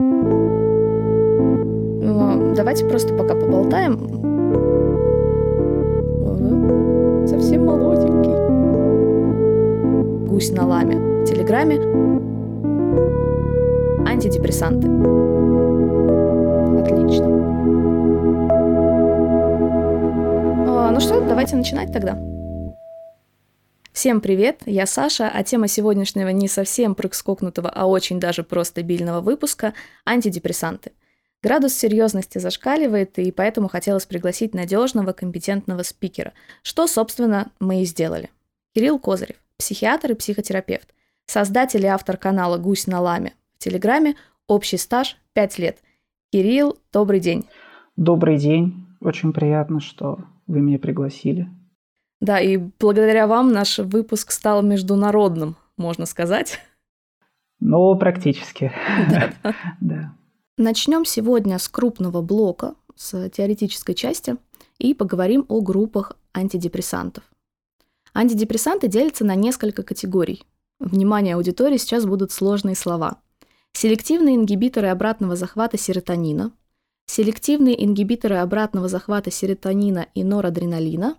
[0.00, 0.14] Ну,
[2.56, 3.98] давайте просто пока поболтаем.
[7.28, 8.34] Совсем молоденький.
[10.28, 10.96] Гусь на ламе.
[11.22, 11.76] В Телеграме.
[14.06, 14.88] Антидепрессанты.
[16.80, 17.26] Отлично.
[20.66, 22.18] А, ну что, давайте начинать тогда.
[23.94, 29.20] Всем привет, я Саша, а тема сегодняшнего не совсем прыг-скокнутого, а очень даже просто бильного
[29.20, 29.72] выпуска–
[30.04, 30.90] антидепрессанты.
[31.44, 36.32] Градус серьезности зашкаливает, и поэтому хотелось пригласить надежного, компетентного спикера,
[36.64, 38.30] что, собственно, мы и сделали.
[38.74, 40.92] Кирилл Козырев, психиатр и психотерапевт,
[41.26, 44.16] создатель и автор канала «Гусь на ламе» в Телеграме,
[44.48, 45.78] общий стаж 5 лет.
[46.32, 47.44] Кирилл, добрый день.
[47.94, 48.88] Добрый день.
[49.00, 50.18] Очень приятно, что
[50.48, 51.48] вы меня пригласили.
[52.24, 56.58] Да, и благодаря вам наш выпуск стал международным, можно сказать.
[57.60, 58.72] Ну, практически.
[59.82, 60.14] Да.
[60.56, 64.38] Начнем сегодня с крупного блока, с теоретической части,
[64.78, 67.24] и поговорим о группах антидепрессантов.
[68.14, 70.44] Антидепрессанты делятся на несколько категорий.
[70.80, 73.18] Внимание аудитории сейчас будут сложные слова.
[73.74, 76.52] Селективные ингибиторы обратного захвата серотонина,
[77.04, 81.18] селективные ингибиторы обратного захвата серотонина и норадреналина,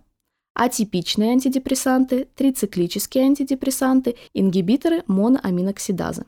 [0.56, 6.24] атипичные антидепрессанты, трициклические антидепрессанты, ингибиторы моноаминоксидазы.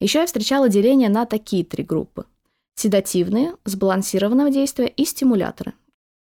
[0.00, 2.26] Еще я встречала деление на такие три группы.
[2.74, 5.74] Седативные, сбалансированного действия и стимуляторы.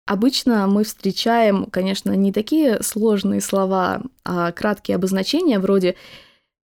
[0.07, 5.97] Обычно мы встречаем, конечно, не такие сложные слова, а краткие обозначения вроде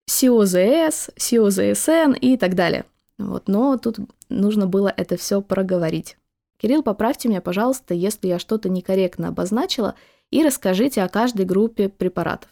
[0.07, 2.85] СИОЗС, СИОЗСН и так далее.
[3.17, 3.97] Вот, но тут
[4.29, 6.17] нужно было это все проговорить.
[6.63, 9.95] Кирилл, поправьте меня, пожалуйста, если я что-то некорректно обозначила,
[10.31, 12.49] и расскажите о каждой группе препаратов.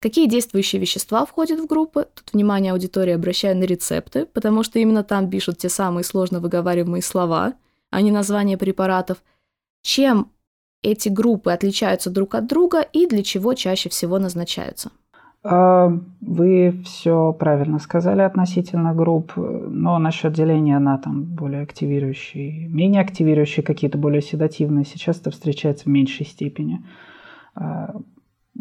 [0.00, 2.08] Какие действующие вещества входят в группы?
[2.12, 7.02] Тут внимание аудитории обращаю на рецепты, потому что именно там пишут те самые сложно выговариваемые
[7.02, 7.54] слова,
[7.90, 9.22] а не названия препаратов.
[9.82, 10.32] Чем
[10.82, 14.90] эти группы отличаются друг от друга и для чего чаще всего назначаются?
[15.42, 15.90] А,
[16.20, 23.64] вы все правильно сказали относительно групп, но насчет деления на там более активирующие, менее активирующие,
[23.64, 26.84] какие-то более седативные, сейчас это встречается в меньшей степени.
[27.54, 27.96] А,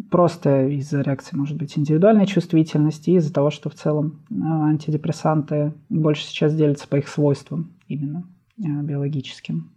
[0.09, 6.23] просто из-за реакции, может быть, индивидуальной чувствительности из-за того, что в целом а, антидепрессанты больше
[6.23, 8.23] сейчас делятся по их свойствам именно
[8.57, 9.71] биологическим.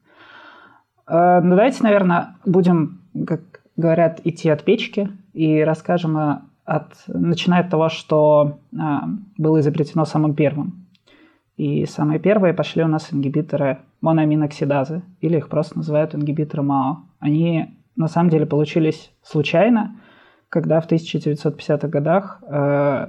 [1.08, 7.70] Ну, давайте, наверное, будем, как говорят, идти от печки и расскажем о от, начиная от
[7.70, 9.04] того, что а,
[9.36, 10.86] было изобретено самым первым.
[11.56, 17.04] И самые первые пошли у нас ингибиторы моноаминоксидазы, или их просто называют ингибиторы МАО.
[17.20, 19.96] Они на самом деле получились случайно,
[20.48, 23.08] когда в 1950-х годах э,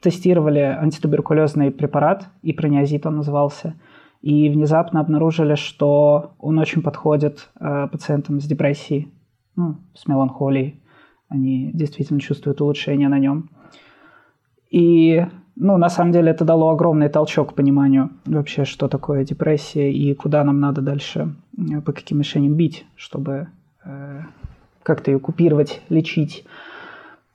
[0.00, 3.74] тестировали антитуберкулезный препарат, и прониазид он назывался,
[4.20, 9.12] и внезапно обнаружили, что он очень подходит э, пациентам с депрессией,
[9.56, 10.82] ну, с меланхолией
[11.28, 13.50] они действительно чувствуют улучшение на нем.
[14.70, 19.92] И, ну, на самом деле это дало огромный толчок к пониманию вообще, что такое депрессия
[19.92, 23.48] и куда нам надо дальше, э, по каким мишеням бить, чтобы
[23.84, 24.22] э,
[24.82, 26.44] как-то ее купировать, лечить.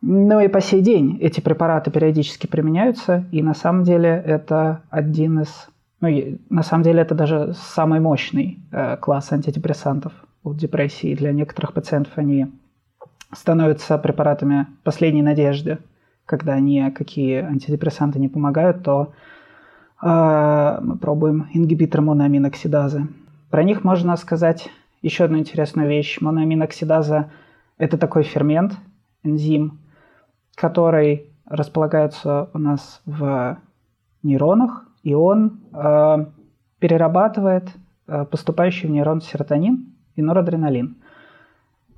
[0.02, 5.40] Ну и по сей день эти препараты периодически применяются, и на самом деле это один
[5.40, 5.70] из,
[6.02, 11.16] ну, на самом деле это даже самый мощный э, класс антидепрессантов у депрессии.
[11.16, 12.48] Для некоторых пациентов они
[13.36, 15.80] становятся препаратами последней надежды.
[16.26, 19.14] Когда никакие антидепрессанты не помогают, то
[20.02, 23.08] э, мы пробуем ингибитор моноаминоксидазы.
[23.50, 24.70] Про них можно сказать
[25.02, 26.20] еще одну интересную вещь.
[26.22, 27.30] Моноаминоксидаза–
[27.78, 28.74] это такой фермент,
[29.24, 29.80] энзим,
[30.56, 33.58] который располагается у нас в
[34.24, 36.26] нейронах, и он э,
[36.80, 37.70] перерабатывает
[38.08, 40.96] э, поступающий в нейрон серотонин и норадреналин.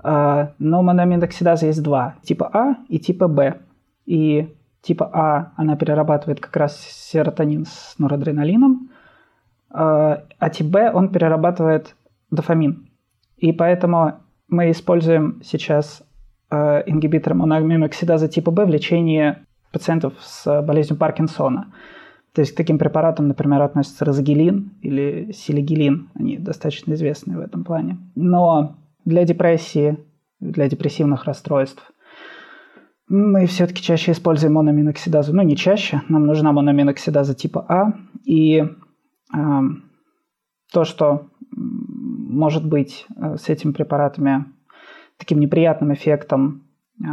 [0.07, 3.55] А, но монаминоксидаза есть два, типа А и типа Б.
[4.05, 8.91] И типа А, она перерабатывает как раз серотонин с норадреналином,
[9.71, 11.95] а, а тип Б, он перерабатывает
[12.29, 12.87] дофамин.
[13.37, 16.03] И поэтому мы используем сейчас
[16.51, 19.37] а, ингибитор монаминоксидаза типа Б в лечении
[19.71, 21.73] пациентов с болезнью Паркинсона.
[22.33, 26.09] То есть к таким препаратам, например, относятся розагелин или силигелин.
[26.13, 27.97] Они достаточно известны в этом плане.
[28.13, 28.75] Но
[29.05, 29.97] для депрессии,
[30.39, 31.91] для депрессивных расстройств.
[33.07, 35.33] Мы все-таки чаще используем мономиноксидазу.
[35.33, 36.01] Ну, не чаще.
[36.09, 37.93] Нам нужна мономиноксидаза типа А.
[38.23, 38.67] И э,
[40.73, 44.45] то, что может быть э, с этими препаратами
[45.17, 46.67] таким неприятным эффектом,
[46.99, 47.05] э,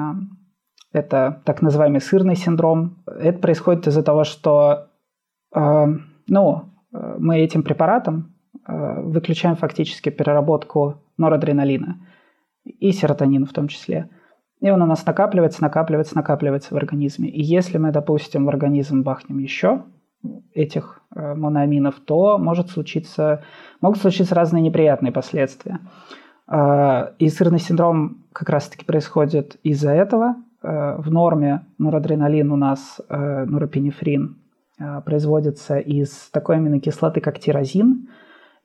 [0.92, 3.02] это так называемый сырный синдром.
[3.06, 4.88] Это происходит из-за того, что
[5.54, 8.34] ну, мы этим препаратом
[8.66, 11.96] выключаем фактически переработку норадреналина
[12.64, 14.10] и серотонина в том числе.
[14.60, 17.28] И он у нас накапливается, накапливается, накапливается в организме.
[17.28, 19.82] И если мы, допустим, в организм бахнем еще
[20.54, 23.42] этих э, моноаминов, то может случиться,
[23.80, 25.80] могут случиться разные неприятные последствия.
[26.48, 30.36] Э, и сырный синдром как раз-таки происходит из-за этого.
[30.62, 34.36] Э, в норме норадреналин у нас, норопинефрин,
[35.04, 38.08] производится из такой аминокислоты, как тирозин.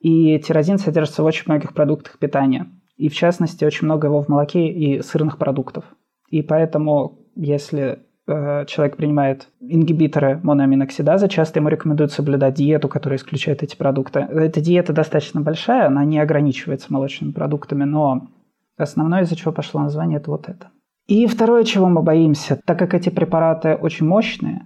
[0.00, 2.68] И тирозин содержится в очень многих продуктах питания–
[2.98, 5.84] и в частности очень много его в молоке и сырных продуктов.
[6.28, 13.62] И поэтому, если э, человек принимает ингибиторы моноаминоксидазы, часто ему рекомендуют соблюдать диету, которая исключает
[13.62, 14.18] эти продукты.
[14.18, 18.28] Эта диета достаточно большая, она не ограничивается молочными продуктами, но
[18.76, 20.68] основное, из-за чего пошло название, это вот это.
[21.06, 24.62] И второе, чего мы боимся, так как эти препараты очень мощные,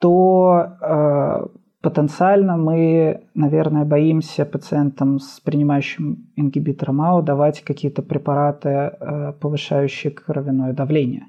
[0.00, 1.46] то э,
[1.80, 10.72] Потенциально мы, наверное, боимся пациентам с принимающим ингибитором АО давать какие-то препараты, э, повышающие кровяное
[10.72, 11.26] давление.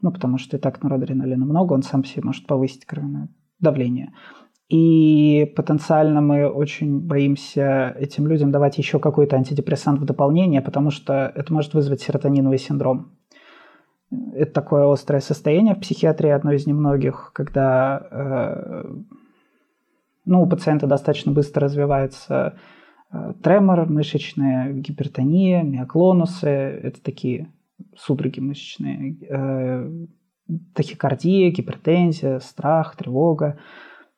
[0.00, 3.28] Ну, потому что и так норадреналина много, он сам себе может повысить кровяное
[3.60, 4.12] давление.
[4.70, 11.30] И потенциально мы очень боимся этим людям давать еще какой-то антидепрессант в дополнение, потому что
[11.34, 13.18] это может вызвать серотониновый синдром.
[14.32, 18.84] Это такое острое состояние в психиатрии, одно из немногих, когда э,
[20.24, 22.58] ну, у пациента достаточно быстро развивается
[23.12, 26.48] э, тремор, мышечная гипертония, миоклонусы.
[26.48, 27.52] Это такие
[27.96, 29.16] судороги мышечные.
[29.28, 29.90] Э,
[30.74, 33.58] тахикардия, гипертензия, страх, тревога.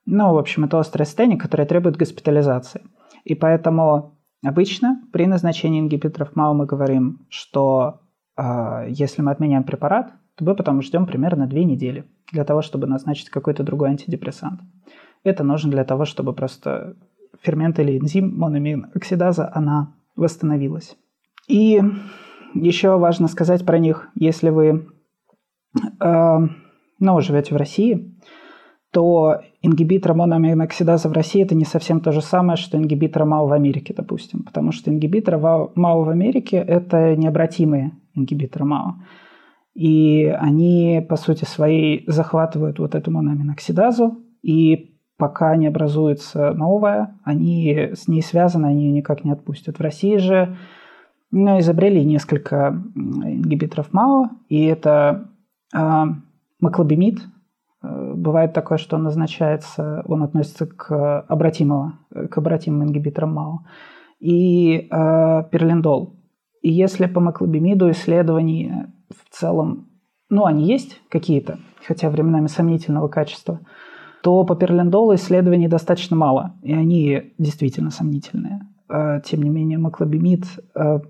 [0.06, 2.82] Ну, в общем, это острое состояние, которое требует госпитализации.
[3.24, 8.00] И поэтому обычно при назначении ингибиторов МАО мы говорим, что
[8.36, 12.86] э, если мы отменяем препарат, то мы потом ждем примерно две недели для того, чтобы
[12.86, 14.60] назначить какой-то другой антидепрессант.
[15.24, 16.96] Это нужно для того, чтобы просто
[17.42, 20.96] фермент или энзим мономин оксидаза, она восстановилась.
[21.48, 21.80] И
[22.54, 24.86] еще важно сказать про них, если вы
[26.00, 26.38] э,
[27.00, 28.14] ну, живете в России,
[28.92, 33.52] то ингибитор мономиноксидаза в России это не совсем то же самое, что ингибитор МАО в
[33.52, 34.44] Америке, допустим.
[34.44, 38.94] Потому что ингибиторы МАО в Америке это необратимые ингибиторы МАО.
[39.74, 44.93] И они, по сути своей, захватывают вот эту мономиноксидазу и
[45.24, 49.78] пока не образуется новая, они с ней связаны, они ее никак не отпустят.
[49.78, 50.54] В России же
[51.30, 55.30] ну, изобрели несколько ингибиторов МАО, и это
[55.74, 56.04] э,
[56.60, 57.22] маклобимид.
[57.80, 61.94] Бывает такое, что он назначается, он относится к, обратимого,
[62.30, 63.60] к обратимым ингибиторам МАО.
[64.20, 66.16] И э, перлиндол.
[66.60, 68.70] И если по маклобимиду исследований
[69.08, 69.88] в целом,
[70.28, 73.60] ну, они есть какие-то, хотя временами сомнительного качества–
[74.24, 78.62] то по перлендолу исследований достаточно мало, и они действительно сомнительные.
[78.88, 80.46] Э, тем не менее, маклобимид...
[80.74, 81.00] Э,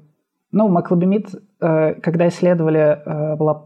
[0.50, 1.28] ну, маклобимид,
[1.60, 3.00] э, когда исследовали,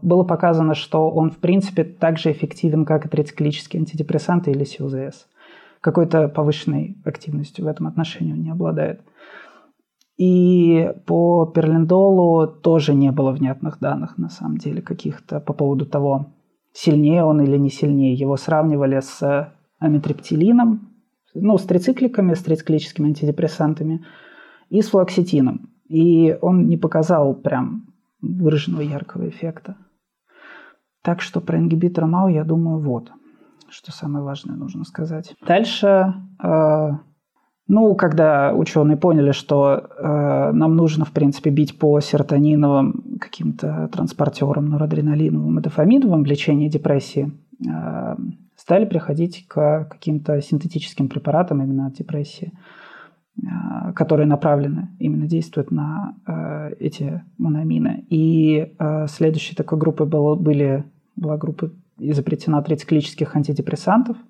[0.03, 5.27] было показано, что он, в принципе, так же эффективен, как и трициклические антидепрессанты или СИУЗС.
[5.81, 9.01] Какой-то повышенной активностью в этом отношении он не обладает.
[10.17, 16.27] И по перлендолу тоже не было внятных данных, на самом деле, каких-то по поводу того,
[16.73, 18.13] сильнее он или не сильнее.
[18.13, 20.89] Его сравнивали с амитриптилином,
[21.33, 24.05] ну, с трицикликами, с трициклическими антидепрессантами
[24.69, 25.69] и с флоксетином.
[25.87, 29.77] И он не показал прям выраженного яркого эффекта.
[31.01, 33.11] Так что про ингибитор МАУ, я думаю, вот,
[33.69, 35.33] что самое важное нужно сказать.
[35.45, 36.13] Дальше
[36.43, 36.89] э,
[37.69, 44.65] ну, когда ученые поняли, что э, нам нужно, в принципе, бить по серотониновым каким-то транспортерам,
[44.65, 47.31] норадреналиновым и дофаминовым в лечении депрессии,
[47.67, 48.15] э,
[48.55, 52.51] стали приходить к каким-то синтетическим препаратам именно от депрессии,
[53.37, 58.05] э, которые направлены, именно действуют на э, эти моноамины.
[58.09, 58.75] И
[59.07, 60.85] следующей такой группой было, были,
[61.15, 64.17] была группа изобретена трициклических антидепрессантов–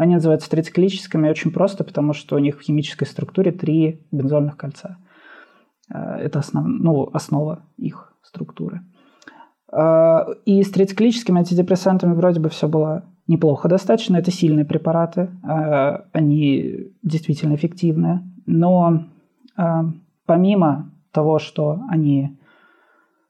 [0.00, 4.96] они называются трициклическими очень просто, потому что у них в химической структуре три бензольных кольца.
[5.90, 8.80] Это основ, ну, основа их структуры.
[9.72, 14.16] Э, и с трициклическими антидепрессантами вроде бы все было неплохо достаточно.
[14.16, 18.22] Это сильные препараты, э, они действительно эффективны.
[18.46, 19.04] Но
[20.26, 22.38] помимо того, что они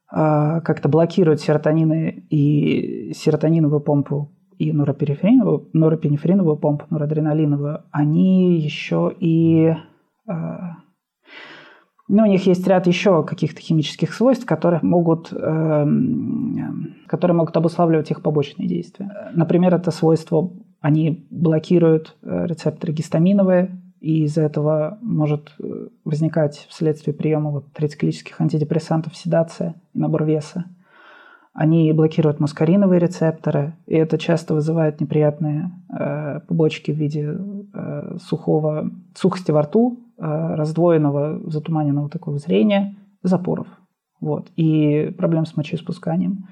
[0.09, 9.75] как-то блокируют серотонины и серотониновую помпу и норопинефриновую помпу, норадреналиновую, они еще и...
[12.13, 15.87] Ну, у них есть ряд еще каких-то химических свойств, которые могут, э,
[17.07, 19.31] которые могут обуславливать их побочные действия.
[19.33, 20.51] Например, это свойство
[20.81, 28.41] Они блокируют э, рецепторы гистаминовые, и из-за этого может э, возникать вследствие приема вот трициклических
[28.41, 30.65] антидепрессантов седация и набор веса.
[31.53, 37.35] Они блокируют мускариновые рецепторы, и это часто вызывает неприятные э, побочки в виде
[37.73, 43.67] э, сухого, сухости во рту, э, раздвоенного, затуманенного такого зрения, запоров.
[44.21, 46.47] Вот, и проблем с мочеиспусканием.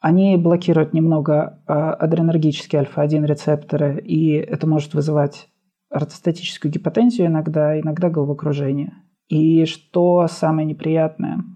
[0.00, 5.48] Они блокируют немного э, адренергические альфа-1 рецепторы, и это может вызывать
[5.88, 8.92] ортостатическую гипотензию иногда, иногда головокружение.
[9.28, 11.38] И что самое неприятное–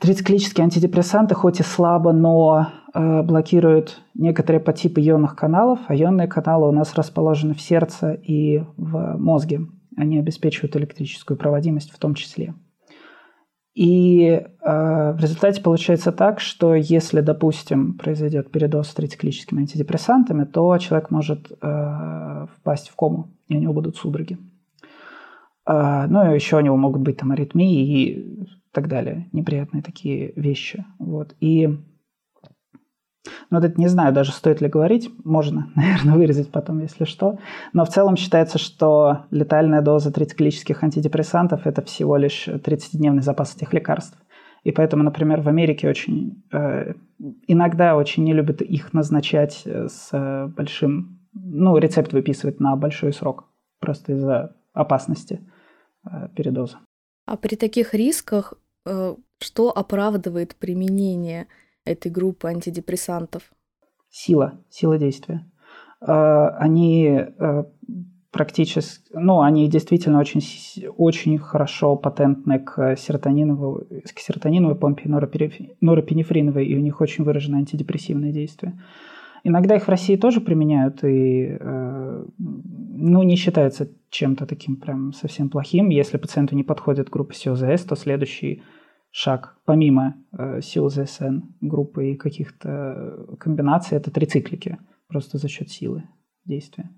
[0.00, 6.68] Трициклические антидепрессанты хоть и слабо, но э, блокируют некоторые подтипы ионных каналов, а ионные каналы
[6.68, 9.66] у нас расположены в сердце и в мозге.
[9.98, 12.54] Они обеспечивают электрическую проводимость в том числе.
[13.74, 20.78] И э, в результате получается так, что если, допустим, произойдет передоз с трициклическими антидепрессантами, то
[20.78, 24.38] человек может э, впасть в кому, и у него будут судороги.
[25.70, 29.28] Э, ну и еще у него могут быть там аритмии и так далее.
[29.32, 30.84] Неприятные такие вещи.
[30.98, 31.34] Вот.
[31.40, 31.68] И
[33.50, 35.10] ну, вот это не знаю, даже стоит ли говорить.
[35.24, 37.38] Можно, наверное, вырезать потом, если что.
[37.72, 43.72] Но в целом считается, что летальная доза трициклических антидепрессантов– это всего лишь 30-дневный запас этих
[43.72, 44.18] лекарств.
[44.62, 46.92] И поэтому, например, в Америке очень э,
[47.46, 53.46] иногда очень не любят их назначать с большим, ну, рецепт выписывать на большой срок,
[53.80, 55.59] просто из-за опасности э,
[56.34, 56.78] передоза.
[57.26, 58.54] А при таких рисках
[58.86, 61.46] э, что оправдывает применение
[61.84, 63.52] этой группы антидепрессантов?
[64.10, 65.50] Сила, сила действия.
[66.00, 67.64] Э, они э,
[68.30, 70.42] практически, ну, они действительно очень,
[70.96, 78.32] очень хорошо патентны к серотониновой, к серотониновой помпе норопинефриновой, и у них очень выраженное антидепрессивное
[78.32, 78.80] действие.
[79.44, 85.48] Иногда их в России тоже применяют, и э, ну, не считается чем-то таким прям совсем
[85.48, 85.88] плохим.
[85.88, 88.62] Если пациенту не подходит группа СИОЗС, то следующий
[89.10, 94.78] шаг, помимо э, СИОЗСН группы и каких-то комбинаций, это трициклики,
[95.08, 96.04] просто за счет силы
[96.44, 96.90] действия.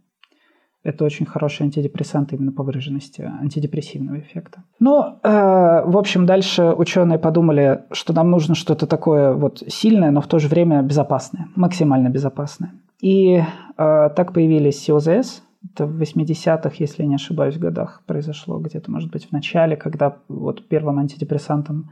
[0.85, 4.65] Это очень хороший антидепрессант именно по выраженности антидепрессивного эффекта.
[4.81, 10.21] Ну, э, в общем, дальше ученые подумали, что нам нужно что-то такое вот сильное, но
[10.21, 12.73] в то же время безопасное, максимально безопасное.
[13.01, 13.45] И э,
[13.77, 19.33] так появились СИОЗС, это в 80-х, если не ошибаюсь, годах произошло, где-то, может быть, в
[19.33, 21.91] начале, когда вот первым антидепрессантом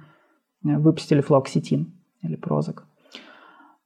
[0.64, 1.92] э, выпустили флоксетин
[2.22, 2.86] или прозок.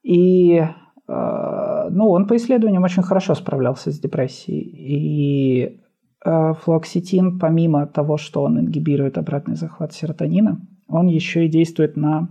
[0.01, 0.63] И
[1.07, 4.61] ну, он по исследованиям очень хорошо справлялся с депрессией.
[4.61, 5.79] И
[6.25, 12.29] э, флуоксетин, помимо того, что он ингибирует обратный захват серотонина, он еще и действует на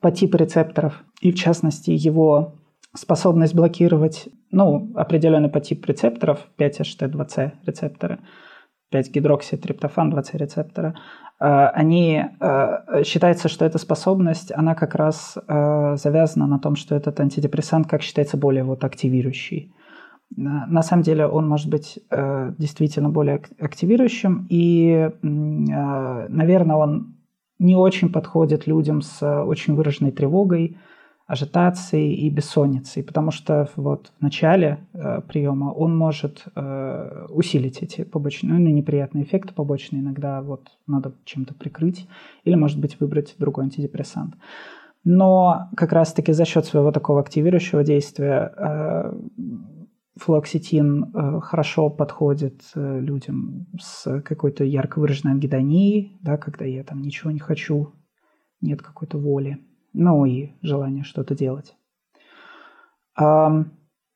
[0.00, 1.02] по типу рецепторов.
[1.20, 2.54] И в частности, его
[2.94, 8.18] способность блокировать ну, определенный по типу рецепторов, 5-HT2C рецепторы,
[8.92, 16.46] 5-гидрокситриптофан 2C рецептора, Э, они, э, считается, что эта способность, она как раз э, завязана
[16.46, 19.72] на том, что этот антидепрессант, как считается, более вот активирующий.
[20.36, 21.98] На самом деле он может быть
[22.56, 27.16] действительно более активирующим, и, наверное, он
[27.58, 30.78] не очень подходит людям с очень выраженной тревогой,
[31.30, 38.02] ажитацией и бессонницей, потому что вот в начале э, приема он может э, усилить эти
[38.02, 42.08] побочные, ну, неприятные эффекты побочные, иногда вот надо чем-то прикрыть,
[42.42, 44.34] или, может быть, выбрать другой антидепрессант.
[45.04, 49.12] Но как раз-таки за счет своего такого активирующего действия э,
[50.16, 57.02] флуоксетин э, хорошо подходит э, людям с какой-то ярко выраженной ангидонией, да, когда я там
[57.02, 57.92] ничего не хочу,
[58.60, 59.60] нет какой-то воли
[59.92, 61.76] ну и желание что-то делать.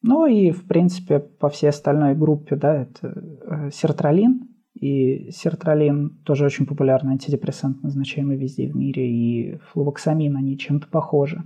[0.06, 4.50] Ну и, в принципе, по всей остальной группе, да, это э, сертралин.
[4.74, 11.42] И сертралин тоже очень популярный антидепрессант, назначаемый везде в мире, и флувоксамин, они чем-то похожи.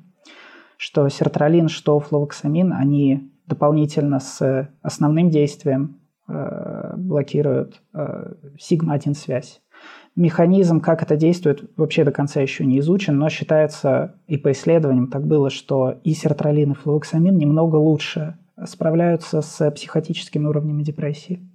[0.77, 9.63] Что сертралин, что флувоксамин, они дополнительно с основным действием э, блокируют э, сигма-1 связь.
[10.17, 15.09] Механизм, как это действует, вообще до конца еще не изучен, но считается, и по исследованиям
[15.09, 18.37] так было, что и сертралин, и флуоксамин немного лучше
[18.67, 21.49] справляются с психотическими уровнями депрессии.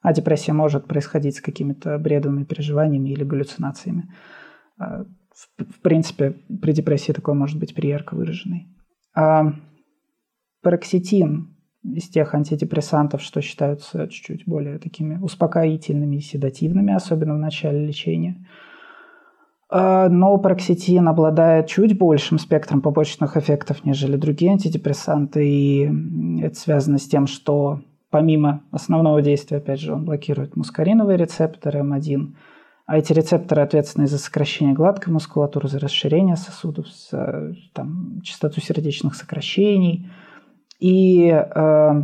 [0.00, 4.12] А депрессия может происходить с какими-то бредовыми переживаниями или галлюцинациями.
[4.78, 5.04] А,
[5.56, 8.68] в принципе, при депрессии такое может быть при ярко выраженной.
[9.14, 9.54] А
[10.62, 11.57] пароксетин
[11.94, 18.46] из тех антидепрессантов, что считаются чуть-чуть более такими успокоительными и седативными, особенно в начале лечения.
[19.70, 25.90] А, но пароксетин обладает чуть большим спектром побочных эффектов, нежели другие антидепрессанты, и
[26.40, 27.80] это связано с тем, что
[28.10, 32.34] помимо основного действия, опять же, он блокирует мускариновые рецепторы М1,
[32.86, 39.14] а эти рецепторы ответственны за сокращение гладкой мускулатуры, за расширение сосудов, за там, частоту сердечных
[39.14, 40.10] сокращений.
[40.78, 42.02] И э,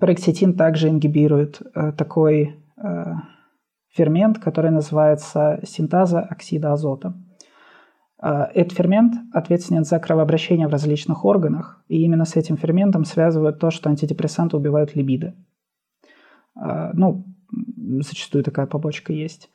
[0.00, 3.04] пароксетин также ингибирует э, такой э,
[3.90, 7.14] фермент, который называется синтаза оксида азота.
[8.22, 13.58] Э, этот фермент ответственен за кровообращение в различных органах, и именно с этим ферментом связывают
[13.58, 15.34] то, что антидепрессанты убивают либидо.
[16.56, 17.26] Э, ну,
[18.00, 19.50] зачастую такая побочка есть.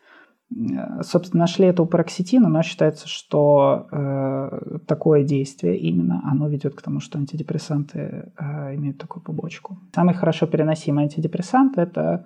[0.51, 6.75] Э, собственно, нашли это у пароксетина, но считается, что э, такое действие именно оно ведет
[6.75, 9.77] к тому, что антидепрессанты э, имеют такую побочку.
[9.93, 12.25] Самый хорошо переносимый антидепрессант это,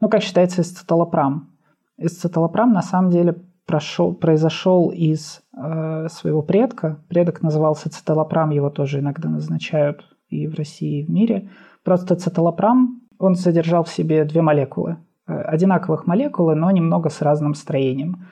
[0.00, 1.50] ну, как считается, эсцеталопрам.
[1.98, 7.02] Эсцеталопрам на самом деле прошел, произошел из э, своего предка.
[7.08, 11.50] Предок назывался циталопрам, его тоже иногда назначают и в России, и в мире.
[11.84, 18.26] Просто циталопрам, он содержал в себе две молекулы– одинаковых молекулы, но немного с разным строением.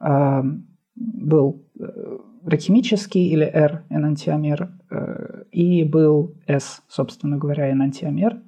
[0.00, 0.42] Э,
[0.94, 4.70] был э, рахимический или R энантиомер,
[5.52, 8.42] и был S, собственно говоря, энантиомер,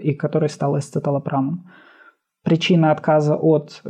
[0.00, 1.70] и который стал эсцеталопрамом.
[2.42, 3.82] Причина отказа от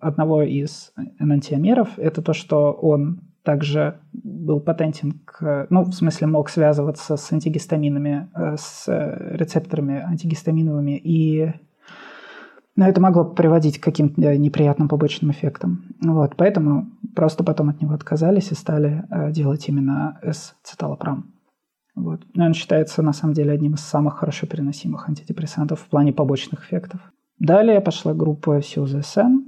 [0.00, 6.48] одного из энантиомеров– это то, что он также был патентен к, ну, в смысле, мог
[6.48, 11.52] связываться с антигистаминами, с рецепторами антигистаминовыми и
[12.74, 15.94] но это могло приводить к каким-то э, неприятным побочным эффектам.
[16.00, 21.32] Вот, поэтому просто потом от него отказались и стали э, делать именно S-циталопрам.
[21.94, 22.22] Вот.
[22.34, 26.64] Но он считается на самом деле одним из самых хорошо переносимых антидепрессантов в плане побочных
[26.64, 27.00] эффектов.
[27.38, 29.44] Далее пошла группа SUZSN.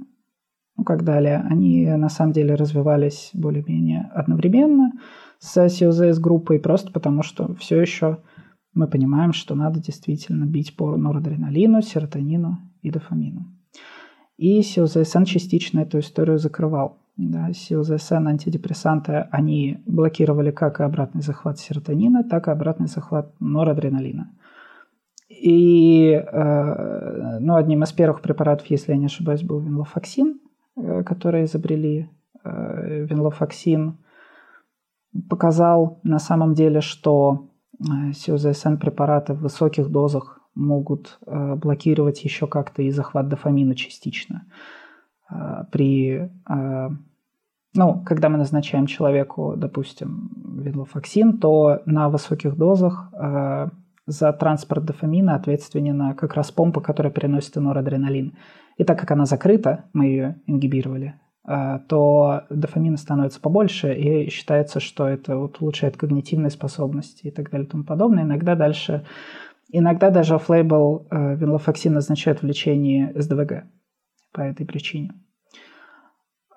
[0.77, 1.43] Ну, как далее?
[1.49, 4.91] Они на самом деле развивались более-менее одновременно
[5.39, 8.19] с CUZS группой, просто потому что все еще
[8.73, 13.45] мы понимаем, что надо действительно бить по норадреналину, серотонину и дофамину.
[14.37, 16.97] И СИОЗСН частично эту историю закрывал.
[17.17, 24.31] Да, СИОЗСН антидепрессанты, они блокировали как и обратный захват серотонина, так и обратный захват норадреналина.
[25.29, 30.39] И э, ну, одним из первых препаратов, если я не ошибаюсь, был винлофоксин,
[30.75, 32.09] э, который изобрели.
[32.43, 33.97] Э, винлофоксин
[35.29, 37.47] показал на самом деле, что
[37.79, 44.45] э, СИОЗСН препараты в высоких дозах могут э, блокировать еще как-то и захват дофамина частично.
[45.29, 46.89] Э, при, э,
[47.73, 53.11] ну, когда мы назначаем человеку, допустим, венлофоксин, то на высоких дозах
[54.07, 58.37] за транспорт дофамина ответственна как раз помпа, которая переносит норадреналин.
[58.77, 65.07] И так как она закрыта, мы ее ингибировали, то дофамина становится побольше, и считается, что
[65.07, 68.23] это вот улучшает когнитивные способности и так далее и тому подобное.
[68.23, 69.05] Иногда дальше
[69.77, 73.65] Иногда даже оффлейбл э, венлофоксин назначают в лечении СДВГ
[74.31, 75.11] по этой причине.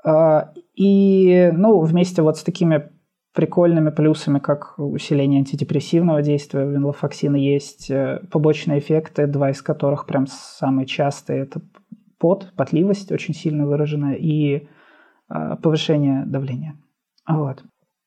[0.05, 2.91] Э, и ну, вместе вот с такими
[3.35, 10.07] прикольными плюсами, как усиление антидепрессивного действия у венлофоксина, есть э, побочные эффекты, два из которых
[10.07, 11.43] прям самые частые.
[11.43, 11.61] Это
[12.19, 14.69] пот, потливость очень сильно выраженная и
[15.29, 16.77] э, повышение давления.
[17.29, 17.65] Вот.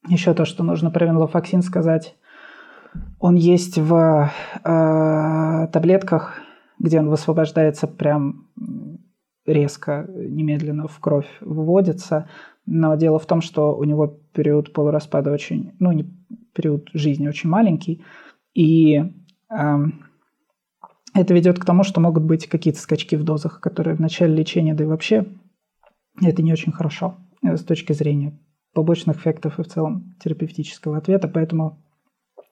[0.07, 2.15] Еще то, что нужно про венлофоксин сказать.
[3.19, 4.31] Он есть в
[4.63, 6.41] э, таблетках,
[6.79, 8.47] где он высвобождается прям
[9.45, 12.27] резко, немедленно в кровь выводится.
[12.65, 16.11] Но дело в том, что у него период полураспада очень, ну, не
[16.53, 18.03] период жизни очень маленький.
[18.53, 19.77] И э,
[21.13, 24.73] это ведет к тому, что могут быть какие-то скачки в дозах, которые в начале лечения,
[24.73, 25.25] да и вообще
[26.21, 28.39] это не очень хорошо э, с точки зрения
[28.73, 31.27] побочных эффектов и в целом терапевтического ответа.
[31.27, 31.80] Поэтому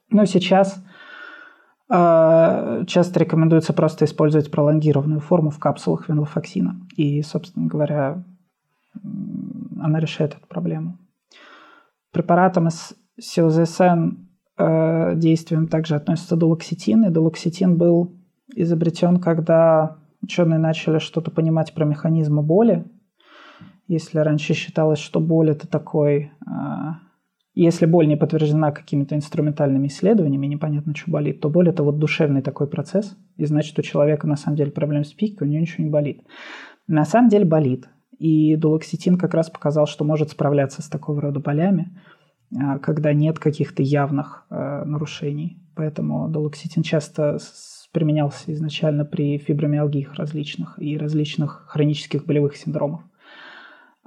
[0.09, 0.83] но сейчас
[1.89, 6.79] э, часто рекомендуется просто использовать пролонгированную форму в капсулах венлофоксина.
[6.95, 8.23] И, собственно говоря,
[9.79, 10.97] она решает эту проблему.
[12.11, 17.05] Препаратам из СИОЗСН э, действием также относится дулоксетин.
[17.05, 18.15] И дулоксетин был
[18.55, 22.85] изобретен, когда ученые начали что-то понимать про механизмы боли.
[23.87, 26.49] Если раньше считалось, что боль это такой э,
[27.55, 32.41] если боль не подтверждена какими-то инструментальными исследованиями, непонятно, что болит, то боль– это вот душевный
[32.41, 35.83] такой процесс, и значит, у человека на самом деле проблем с психикой, у него ничего
[35.83, 36.21] не болит.
[36.87, 37.87] На самом деле болит.
[38.17, 41.97] И дулоксетин как раз показал, что может справляться с такого рода болями,
[42.57, 45.63] а, когда нет каких-то явных э, нарушений.
[45.75, 47.37] Поэтому дулоксетин часто
[47.93, 53.08] применялся изначально при фибромиалгиях различных и различных хронических болевых синдромах.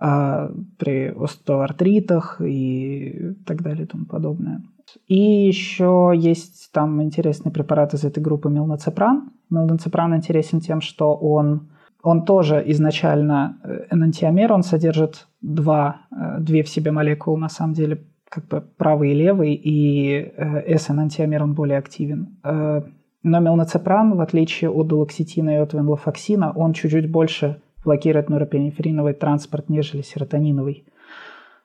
[0.04, 4.60] А, при остеоартритах и так далее и тому подобное.
[5.06, 9.30] И еще есть там интересный препарат из этой группы мелноцепран.
[9.48, 11.68] Мелноцепран интересен тем, что он,
[12.02, 17.74] он тоже изначально э, энантиомер, он содержит два, э, две в себе молекулы, на самом
[17.74, 20.32] деле, как бы правый и левый, и
[20.66, 22.38] S-энантиомер, он более активен.
[22.42, 29.68] Но мелноцепран, в отличие от дулоксетина и от венлофоксина, он чуть-чуть больше блокирует норопенефриновый транспорт,
[29.68, 30.86] нежели серотониновый.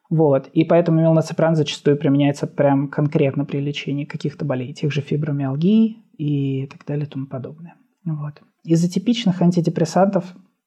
[0.10, 0.48] Вот.
[0.54, 6.68] И поэтому мелноцепран зачастую применяется прям конкретно при лечении каких-то болей, тех же фибромиалгии и
[6.68, 7.76] так далее и тому подобное.
[8.06, 8.42] Вот.
[8.64, 10.26] Из атипичных антидепрессантов,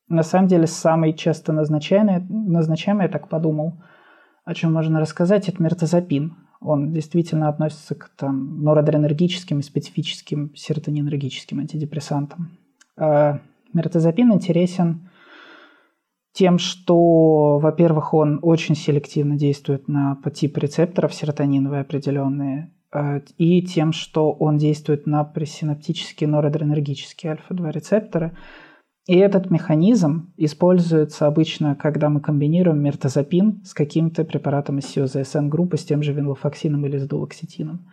[0.09, 3.83] на самом деле, самый часто назначаемый, назначаемый, я так подумал,
[4.45, 6.37] о чем можно рассказать, это мертозапин.
[6.61, 12.59] Он действительно относится к там, норадреnergическим и специфическим серотонинергическим антидепрессантам.
[12.99, 13.41] А
[13.73, 15.10] мертозапин интересен
[16.33, 23.93] тем, что, во-первых, он очень селективно действует на по рецепторов серотониновые определенные, а, и тем,
[23.93, 28.37] что он действует на пресинаптические норадреnergические альфа-2 рецепторы–
[29.11, 35.79] и этот механизм используется обычно, когда мы комбинируем мертозапин с каким-то препаратом из СИОЗСН группы,
[35.79, 37.91] с тем же винлофоксином или с дулоксетином.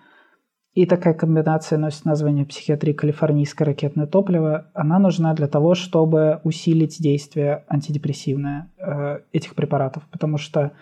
[0.77, 4.69] И такая комбинация носит название психиатрии калифорнийское ракетное топливо.
[4.75, 10.73] Она нужна для того, чтобы усилить действие антидепрессивное э, этих препаратов, потому что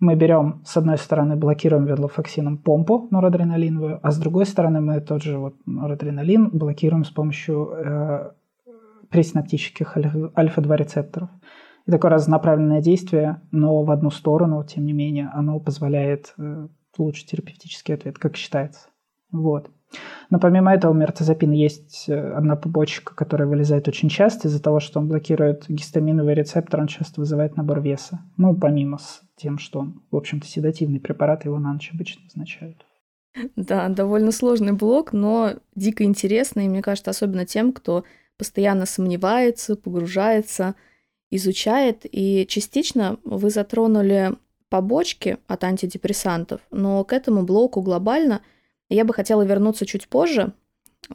[0.00, 5.22] мы берем, с одной стороны, блокируем венлофоксином помпу норадреналиновую, а с другой стороны, мы тот
[5.22, 8.30] же вот норадреналин блокируем с помощью э,
[9.10, 9.94] пресинаптических
[10.38, 11.28] альфа-2 рецепторов.
[11.86, 17.32] И такое разнонаправленное действие, но в одну сторону, тем не менее, оно позволяет э, улучшить
[17.32, 18.88] терапевтический ответ, как считается.
[19.30, 19.70] Вот.
[20.30, 24.80] Но помимо этого у мертозапина есть э, одна побочка, которая вылезает очень часто из-за того,
[24.80, 28.20] что он блокирует гистаминовый рецептор, он часто вызывает набор веса.
[28.36, 32.84] Ну, помимо с тем, что он, в общем-то, седативный препарат, его на ночь обычно назначают.
[33.56, 38.04] Да, довольно сложный блок, но дико интересный, мне кажется, особенно тем, кто
[38.36, 40.74] постоянно сомневается, погружается,
[41.30, 42.00] изучает.
[42.04, 44.32] И частично вы затронули
[44.68, 48.42] побочки от антидепрессантов, но к этому блоку глобально
[48.88, 50.52] я бы хотела вернуться чуть позже,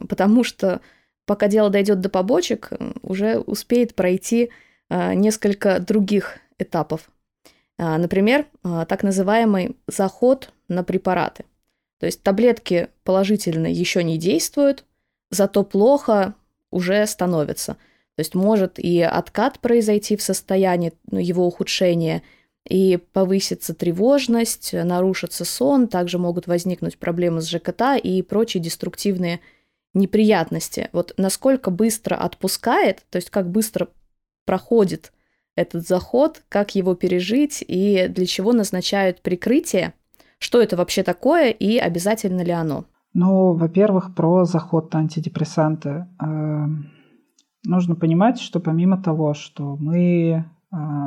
[0.08, 0.80] потому что
[1.26, 2.70] пока дело дойдет до побочек,
[3.02, 4.50] уже успеет пройти
[4.88, 7.10] а, несколько других этапов.
[7.78, 11.44] А, например, а, так называемый заход на препараты.
[11.98, 14.84] То есть таблетки положительно еще не действуют,
[15.30, 16.34] зато плохо
[16.70, 17.74] уже становится.
[18.16, 22.22] То есть может и откат произойти в состоянии ну, его ухудшения,
[22.68, 29.40] и повысится тревожность, нарушится сон, также могут возникнуть проблемы с ЖКТ и прочие деструктивные
[29.92, 30.88] неприятности.
[30.92, 33.88] Вот насколько быстро отпускает, то есть как быстро
[34.44, 35.12] проходит
[35.56, 39.94] этот заход, как его пережить и для чего назначают прикрытие,
[40.38, 42.86] что это вообще такое и обязательно ли оно?
[43.12, 46.06] Ну, во-первых, про заход на антидепрессанты.
[46.20, 46.90] Эм,
[47.64, 50.44] нужно понимать, что помимо того, что мы э,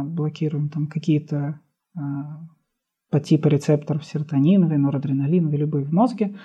[0.04, 1.60] блокируем там какие-то
[1.96, 2.00] э,
[3.10, 6.38] по типу рецепторов серотониновые, норадреналиновые, любые в мозге,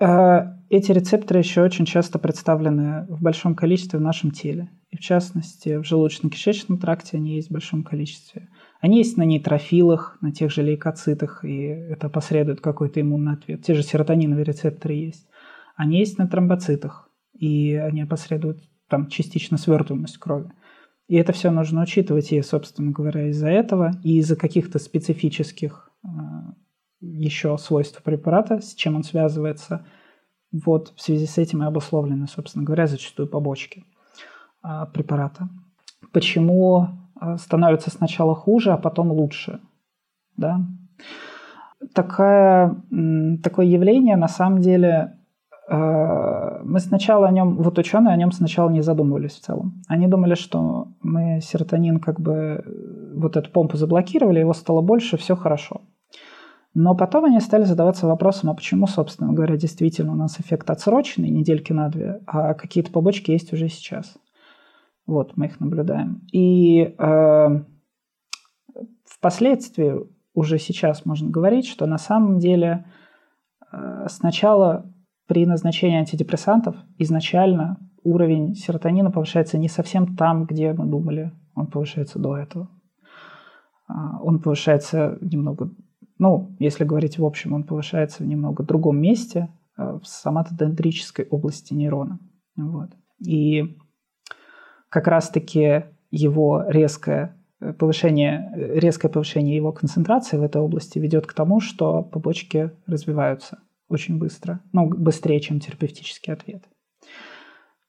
[0.00, 4.70] э, эти рецепторы еще очень часто представлены в большом количестве в нашем теле.
[4.90, 8.48] И в частности, в желудочно-кишечном тракте они есть в большом количестве.
[8.80, 13.62] Они есть на нейтрофилах, на тех же лейкоцитах, и это посредует какой-то иммунный ответ.
[13.62, 15.26] Те же серотониновые рецепторы есть.
[15.76, 20.50] Они есть на тромбоцитах, и они опосредуют там частично свертываемость крови.
[21.06, 26.08] И это все нужно учитывать, и, собственно говоря, из-за этого, и из-за каких-то специфических э,
[27.00, 29.86] еще свойств препарата, с чем он связывается.
[30.50, 33.84] Вот в связи с этим и обусловлены, собственно говоря, зачастую побочки
[34.62, 35.48] э, препарата.
[36.12, 39.60] Почему Э, становится сначала хуже, а потом лучше.
[40.36, 40.60] Да?
[41.94, 42.76] Такое,
[43.42, 45.18] такое явление на самом деле
[45.68, 49.82] э, мы сначала о нем, вот ученые о нем сначала не задумывались в целом.
[49.88, 55.16] Они думали, что мы серотонин как бы э, вот эту помпу заблокировали, его стало больше,
[55.16, 55.82] все хорошо.
[56.74, 61.30] Но потом они стали задаваться вопросом, а почему, собственно говоря, действительно у нас эффект отсроченный,
[61.30, 64.16] недельки на две, а какие-то побочки есть уже сейчас.
[65.06, 66.22] Вот, мы их наблюдаем.
[66.32, 67.60] И э,
[69.04, 69.94] впоследствии,
[70.34, 72.86] уже сейчас можно говорить, что на самом деле
[73.70, 74.86] э, сначала
[75.26, 82.18] при назначении антидепрессантов изначально уровень серотонина повышается не совсем там, где мы думали, он повышается
[82.18, 82.68] до этого.
[83.88, 85.70] А, он повышается немного,
[86.18, 91.74] ну, если говорить в общем, он повышается в немного другом месте, э, в соматодендрической области
[91.74, 92.18] нейрона.
[92.56, 92.90] Вот.
[93.26, 93.76] И
[94.88, 97.36] как раз-таки его резкое
[97.78, 103.58] повышение, резкое повышение его концентрации в этой области ведет к тому, что побочки развиваются
[103.94, 106.64] очень быстро, ну, быстрее, чем терапевтический ответ.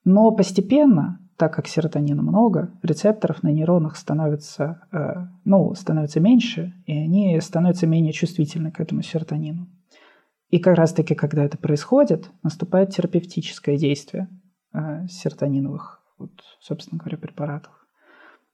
[0.05, 6.93] Но постепенно, так как серотонина много, рецепторов на нейронах становится, э, ну, становится меньше, и
[6.93, 9.67] они становятся менее чувствительны к этому серотонину.
[10.49, 14.29] И как раз-таки, когда это происходит, наступает терапевтическое действие
[14.73, 17.73] э, серотониновых, вот, собственно говоря, препаратов.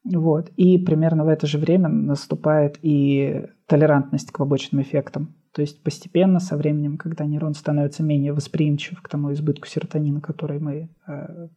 [0.03, 0.49] Вот.
[0.55, 5.35] И примерно в это же время наступает и толерантность к побочным эффектам.
[5.53, 10.59] То есть постепенно, со временем, когда нейрон становится менее восприимчив к тому избытку серотонина, который
[10.59, 11.47] мы э,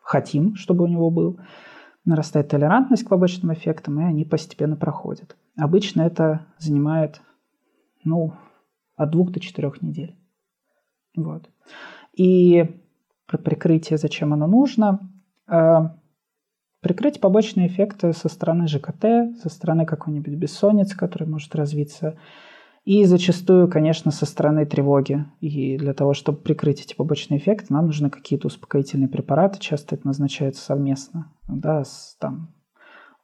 [0.00, 1.38] хотим, чтобы у него был,
[2.04, 5.36] нарастает толерантность к побочным эффектам, и они постепенно проходят.
[5.56, 7.20] Обычно это занимает
[8.04, 8.34] ну,
[8.96, 10.16] от двух до четырех недель.
[11.14, 11.48] Вот.
[12.14, 12.80] И
[13.26, 15.10] прикрытие, зачем оно нужно.
[15.46, 15.90] Э,
[16.80, 22.18] прикрыть побочные эффекты со стороны ЖКТ, со стороны какой-нибудь бессонницы, которая может развиться,
[22.84, 25.24] и зачастую, конечно, со стороны тревоги.
[25.40, 29.60] И для того, чтобы прикрыть эти побочные эффекты, нам нужны какие-то успокоительные препараты.
[29.60, 31.32] Часто это назначается совместно.
[31.46, 32.52] Да, с, там,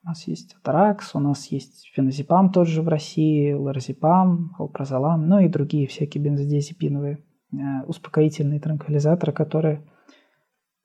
[0.05, 5.41] у нас есть атаракс, у нас есть феназепам тот же в России, лоразепам, алпрозолам, ну
[5.41, 9.85] и другие всякие бензодиазепиновые э, успокоительные транквилизаторы, которые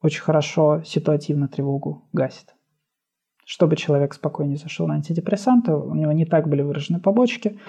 [0.01, 2.55] очень хорошо ситуативно тревогу гасят.
[3.45, 7.59] Чтобы человек спокойнее зашел на антидепрессанты, у него не так были выражены побочки,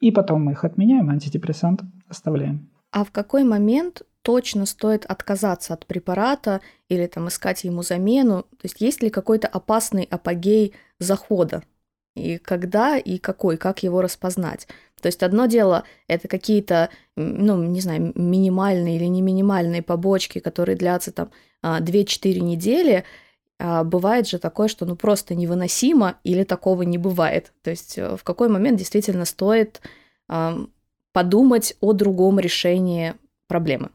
[0.00, 2.70] и потом мы их отменяем, антидепрессант оставляем.
[2.90, 8.42] А в какой момент точно стоит отказаться от препарата или там искать ему замену?
[8.42, 11.62] То есть есть ли какой-то опасный апогей захода?
[12.14, 14.66] И когда и какой, как его распознать?
[15.00, 20.76] То есть одно дело это какие-то, ну, не знаю, минимальные или не минимальные побочки, которые
[20.76, 21.30] длятся там
[21.62, 23.04] 2-4 а, недели,
[23.58, 27.52] а бывает же такое, что ну просто невыносимо или такого не бывает.
[27.62, 29.80] То есть э, в какой момент действительно стоит
[31.12, 33.14] подумать о другом решении
[33.46, 33.88] проблемы.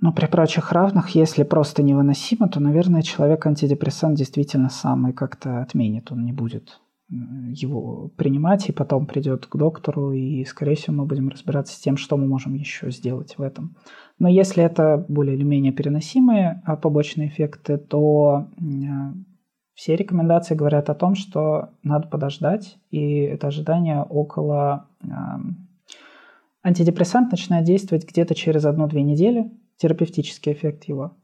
[0.00, 5.62] Ну, при прочих равных, если просто невыносимо, то, наверное, человек антидепрессант действительно сам и как-то
[5.62, 11.06] отменит, он не будет его принимать, и потом придет к доктору, и, скорее всего, мы
[11.06, 13.76] будем разбираться с тем, что мы можем еще сделать в этом.
[14.18, 18.48] Но если это более или менее переносимые а, побочные эффекты, то
[19.74, 24.88] все рекомендации говорят о том, что надо подождать, и это ожидание около...
[26.66, 31.14] Антидепрессант начинает действовать где-то через одну-две недели, терапевтический эффект его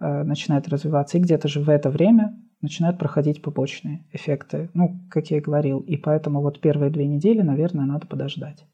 [0.00, 5.30] э, начинает развиваться, и где-то же в это время начинают проходить побочные эффекты, ну, как
[5.30, 5.80] я и говорил.
[5.80, 8.66] И поэтому вот первые две недели, наверное, надо подождать,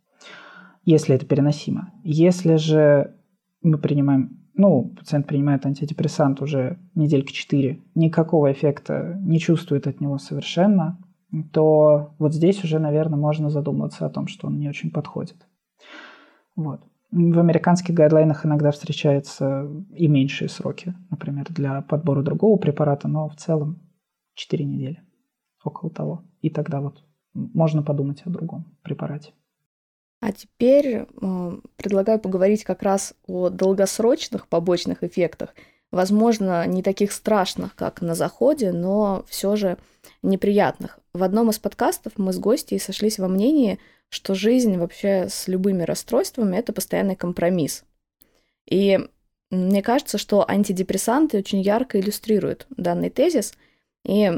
[0.85, 1.93] если это переносимо.
[2.03, 3.15] Если же
[3.63, 10.19] мы принимаем, ну, пациент принимает антидепрессант уже недельки 4, никакого эффекта не чувствует от него
[10.19, 10.99] совершенно,
[11.53, 15.37] то вот здесь уже, наверное, можно задуматься о том, что он не очень подходит.
[16.55, 16.81] Вот.
[17.15, 23.37] В американских гайдлайнах иногда встречаются и меньшие сроки, например, для подбора другого препарата, но в
[23.37, 23.81] целом
[24.35, 25.01] 4 недели,
[25.63, 26.25] около того.
[26.43, 29.33] И тогда вот можно подумать о другом препарате.
[30.21, 35.55] А теперь э, предлагаю поговорить как раз о долгосрочных побочных эффектах.
[35.93, 39.79] Возможно, не таких страшных, как на заходе, но все же
[40.23, 40.99] неприятных.
[41.13, 43.79] В одном из подкастов мы с гостей сошлись во мнении,
[44.11, 47.85] что жизнь вообще с любыми расстройствами– это постоянный компромисс.
[48.69, 48.99] И
[49.51, 53.55] мне кажется, что антидепрессанты очень ярко иллюстрируют данный тезис.
[54.05, 54.33] И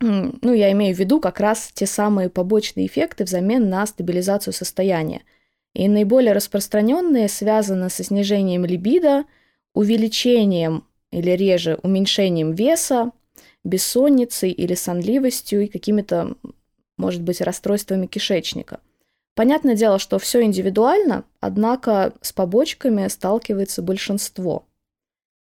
[0.00, 5.22] ну, я имею в виду как раз те самые побочные эффекты взамен на стабилизацию состояния.
[5.74, 9.24] И наиболее распространенные связаны со снижением либидо,
[9.74, 13.12] увеличением или реже уменьшением веса,
[13.62, 16.34] бессонницей или сонливостью и какими-то,
[17.00, 18.80] может быть, расстройствами кишечника–
[19.34, 24.66] Понятное дело, что все индивидуально, однако с побочками сталкивается большинство.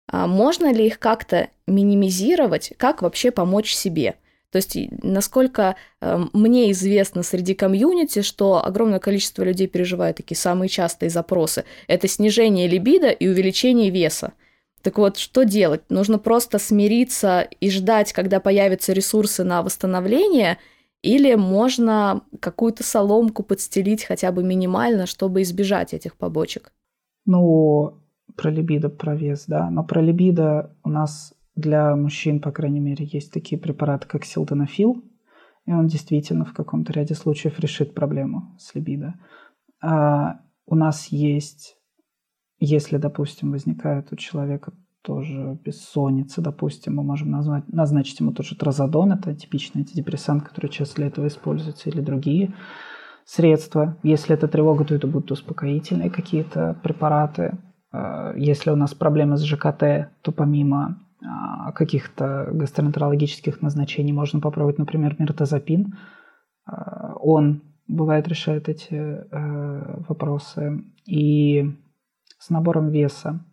[0.07, 4.15] А можно ли их как-то минимизировать, как вообще помочь себе?
[4.51, 10.69] То есть, насколько э, мне известно среди комьюнити, что огромное количество людей переживают такие самые
[10.69, 11.65] частые запросы.
[11.87, 14.33] Это снижение либидо и увеличение веса.
[14.83, 15.81] Так вот, что делать?
[15.89, 20.59] Нужно просто смириться и ждать, когда появятся ресурсы на восстановление–
[21.01, 26.73] или можно какую-то соломку подстелить хотя бы минимально, чтобы избежать этих побочек?
[27.25, 28.01] Ну,
[28.35, 29.69] про либидо, про вес, да.
[29.69, 35.03] Но про либидо у нас для мужчин, по крайней мере, есть такие препараты, как силденафил,
[35.65, 39.15] и он действительно в каком-то ряде случаев решит проблему с либидо.
[39.81, 41.77] А у нас есть,
[42.59, 49.13] если, допустим, возникает у человека тоже бессонница, допустим, мы можем назвать, назначить ему тоже тразодон,
[49.13, 52.53] это типичный антидепрессант, который часто для этого используется, или другие
[53.25, 53.97] средства.
[54.03, 57.57] Если это тревога, то это будут успокоительные какие-то препараты.
[57.91, 64.77] Э, если у нас проблемы с ЖКТ, то помимо а, каких-то гастроэнтерологических назначений можно попробовать,
[64.77, 65.95] например, миртазапин.
[66.67, 70.83] Э, он бывает решает эти э, вопросы.
[71.05, 71.73] И
[72.39, 73.43] с набором веса.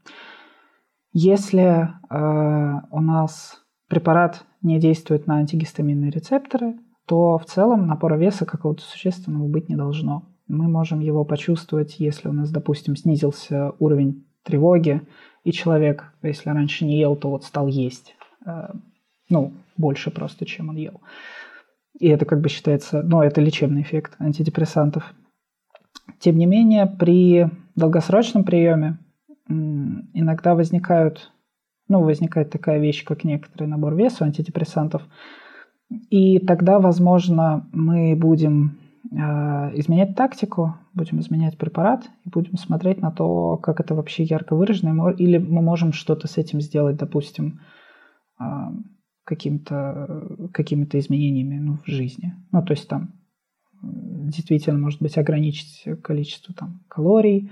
[1.16, 6.74] Если э, у нас препарат не действует на антигистаминные рецепторы,
[7.06, 10.24] то в целом напора веса какого-то существенного быть не должно.
[10.48, 15.02] Мы можем его почувствовать, если у нас, допустим, снизился уровень тревоги,
[15.44, 18.16] и человек, если раньше не ел, то вот стал есть.
[18.44, 18.72] Э,
[19.28, 21.00] ну, больше просто, чем он ел.
[22.00, 25.14] И это как бы считается, ну, это лечебный эффект антидепрессантов.
[26.18, 28.98] Тем не менее, при долгосрочном приеме
[29.48, 31.32] иногда возникают,
[31.88, 35.02] ну, возникает такая вещь, как некоторый набор веса антидепрессантов,
[36.10, 38.78] и тогда, возможно, мы будем
[39.12, 39.16] э,
[39.78, 45.10] изменять тактику, будем изменять препарат и будем смотреть на то, как это вообще ярко выражено,
[45.10, 47.60] или мы можем что-то с этим сделать, допустим,
[48.40, 48.44] э,
[49.24, 52.34] каким-то, какими-то изменениями ну, в жизни.
[52.50, 53.12] Ну, то есть там
[53.82, 57.50] действительно, может быть, ограничить количество там, калорий,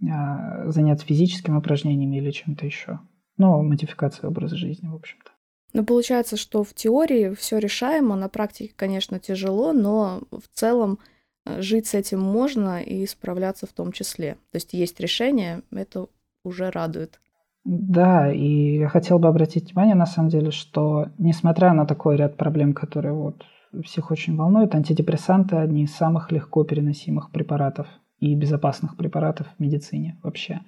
[0.00, 3.00] заняться физическими упражнениями или чем-то еще.
[3.36, 5.30] Ну, модификация образа жизни, в общем-то.
[5.74, 10.98] Ну, получается, что в теории все решаемо, на практике, конечно, тяжело, но в целом
[11.44, 14.34] э, жить с этим можно и справляться в том числе.
[14.50, 16.06] То есть есть решение, это
[16.42, 17.20] уже радует.
[17.64, 22.36] Да, и я хотел бы обратить внимание, на самом деле, что несмотря на такой ряд
[22.36, 23.44] проблем, которые вот
[23.84, 27.86] всех очень волнуют, антидепрессанты– одни из самых легко переносимых препаратов
[28.18, 30.60] и безопасных препаратов в медицине вообще.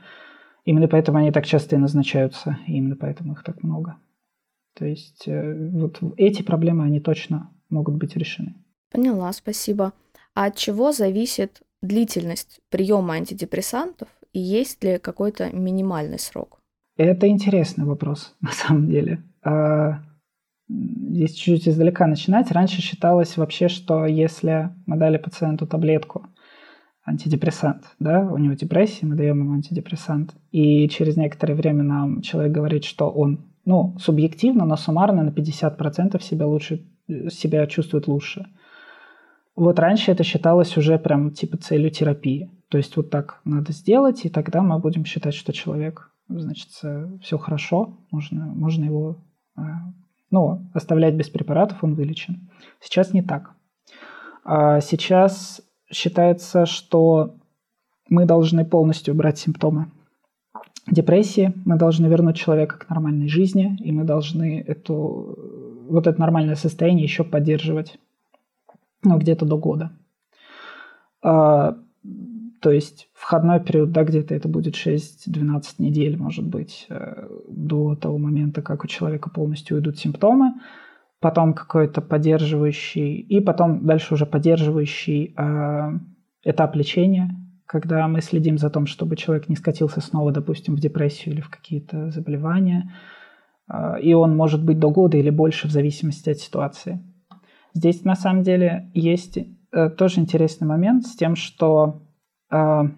[0.65, 3.97] Именно поэтому они так часто и назначаются, и именно поэтому их так много.
[4.75, 8.55] То есть э, вот эти проблемы, они точно могут быть решены.
[8.91, 9.93] Поняла, спасибо.
[10.35, 16.61] А от чего зависит длительность приема антидепрессантов и есть ли какой-то минимальный срок?
[16.97, 19.23] Это интересный вопрос, на самом деле.
[19.43, 20.03] А,
[20.69, 26.27] если чуть-чуть издалека начинать, раньше считалось вообще, что если мы дали пациенту таблетку,
[27.05, 32.53] антидепрессант, да, у него депрессия, мы даем ему антидепрессант, и через некоторое время нам человек
[32.53, 36.87] говорит, что он, ну, субъективно, но суммарно на 50% себя лучше,
[37.31, 38.47] себя чувствует лучше.
[39.57, 42.51] Вот раньше это считалось уже прям типа целью терапии.
[42.69, 46.69] То есть вот так надо сделать, и тогда мы будем считать, что человек, значит,
[47.21, 49.25] все хорошо, можно, можно его
[49.57, 49.93] а,
[50.31, 52.49] ну, оставлять без препаратов, он вылечен.
[52.81, 53.55] Сейчас не так.
[54.45, 57.35] А сейчас считается, что
[58.09, 59.91] мы должны полностью убрать симптомы
[60.87, 65.39] депрессии, мы должны вернуть человека к нормальной жизни, и мы должны эту,
[65.89, 67.99] вот это нормальное состояние еще поддерживать
[69.03, 69.93] ну, где-то до года.
[71.23, 71.77] А,
[72.61, 78.19] то есть входной период, да, где-то это будет 6-12 недель, может быть, э, до того
[78.19, 80.55] момента, как у человека полностью уйдут симптомы,
[81.21, 85.99] потом какой-то поддерживающий, и потом дальше уже поддерживающий э,
[86.45, 87.31] этап лечения,
[87.67, 91.51] когда мы следим за тем, чтобы человек не скатился снова, допустим, в депрессию или в
[91.51, 92.93] какие-то заболевания,
[93.71, 97.05] э, и он может быть до года или больше в зависимости от ситуации.
[97.75, 102.03] Здесь на самом деле есть э, тоже интересный момент с тем, что
[102.51, 102.91] а,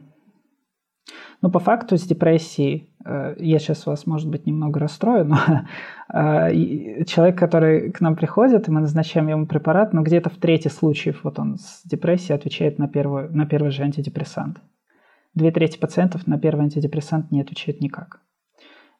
[1.42, 5.38] ну, по факту с депрессией, э, я сейчас вас, может быть, немного расстрою, но
[6.08, 10.68] а, человек, который к нам приходит, и мы назначаем ему препарат, ну, где-то в трети
[10.68, 14.58] случаев вот он с депрессией отвечает на, первую, на первый же антидепрессант.
[15.34, 18.20] Две трети пациентов на первый антидепрессант не отвечают никак.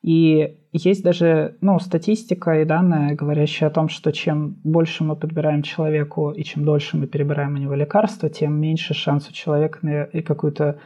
[0.03, 5.63] И есть даже ну, статистика и данные, говорящие о том, что чем больше мы подбираем
[5.63, 10.07] человеку и чем дольше мы перебираем у него лекарства, тем меньше шанс у человека на
[10.23, 10.81] какую-то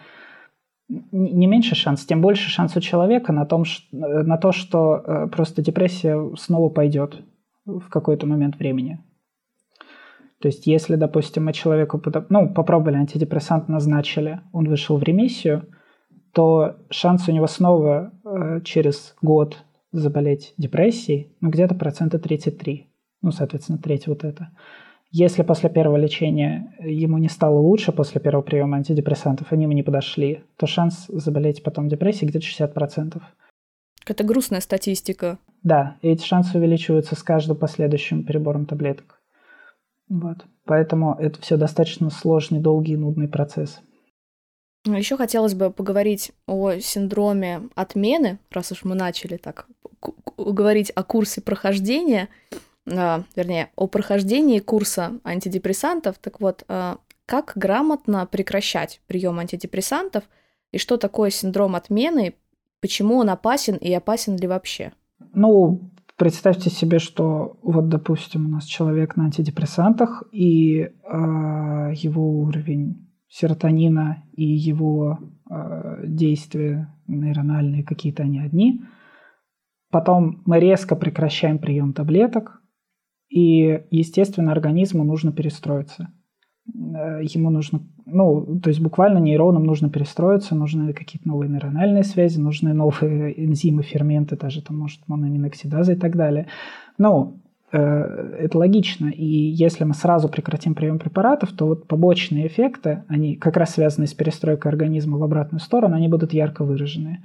[0.88, 5.62] не меньше шанс, тем больше шанс у человека на, том, на то, что э, просто
[5.62, 7.22] депрессия снова пойдет
[7.64, 9.00] в какой-то момент времени.
[10.40, 15.66] То есть, если, допустим, мы человеку ну, попробовали антидепрессант, назначили, он вышел в ремиссию,
[16.32, 22.86] то шанс у него снова э, через год заболеть депрессией, ну, где-то процента 33.
[23.22, 24.50] Ну, соответственно, треть вот это.
[25.10, 29.82] Если после первого лечения ему не стало лучше после первого приема антидепрессантов, они ему не
[29.82, 33.22] подошли, то шанс заболеть потом депрессией где-то 60%.
[34.06, 35.38] Это грустная статистика.
[35.62, 39.20] Да, и эти шансы увеличиваются с каждым последующим перебором таблеток.
[40.08, 40.44] Вот.
[40.64, 43.80] Поэтому это все достаточно сложный, долгий и нудный процесс.
[44.84, 49.66] Еще хотелось бы поговорить о синдроме отмены, раз уж мы начали так
[50.36, 52.56] говорить о курсе прохождения, э,
[52.86, 56.18] вернее, о прохождении курса антидепрессантов.
[56.18, 60.24] Так вот, э, как грамотно прекращать прием антидепрессантов
[60.72, 62.34] и что такое синдром отмены,
[62.80, 64.92] почему он опасен и опасен ли вообще?
[65.34, 70.90] Ну, представьте себе, что вот, допустим, у нас человек на антидепрессантах, и э,
[71.94, 75.18] его уровень серотонина и его
[75.50, 78.82] э, действия нейрональные какие-то они одни.
[79.90, 82.62] Потом мы резко прекращаем прием таблеток,
[83.28, 86.08] и, естественно, организму нужно перестроиться.
[86.68, 92.38] Э, ему нужно, ну, то есть буквально нейронам нужно перестроиться, нужны какие-то новые нейрональные связи,
[92.38, 96.46] нужны новые энзимы, ферменты, даже там, может, моноаминоксидаза и так далее.
[96.98, 97.40] Ну,
[97.72, 99.08] Э, это логично.
[99.08, 104.06] И если мы сразу прекратим прием препаратов, то вот побочные эффекты, они как раз связаны
[104.06, 107.24] с перестройкой организма в обратную сторону, они будут ярко выражены.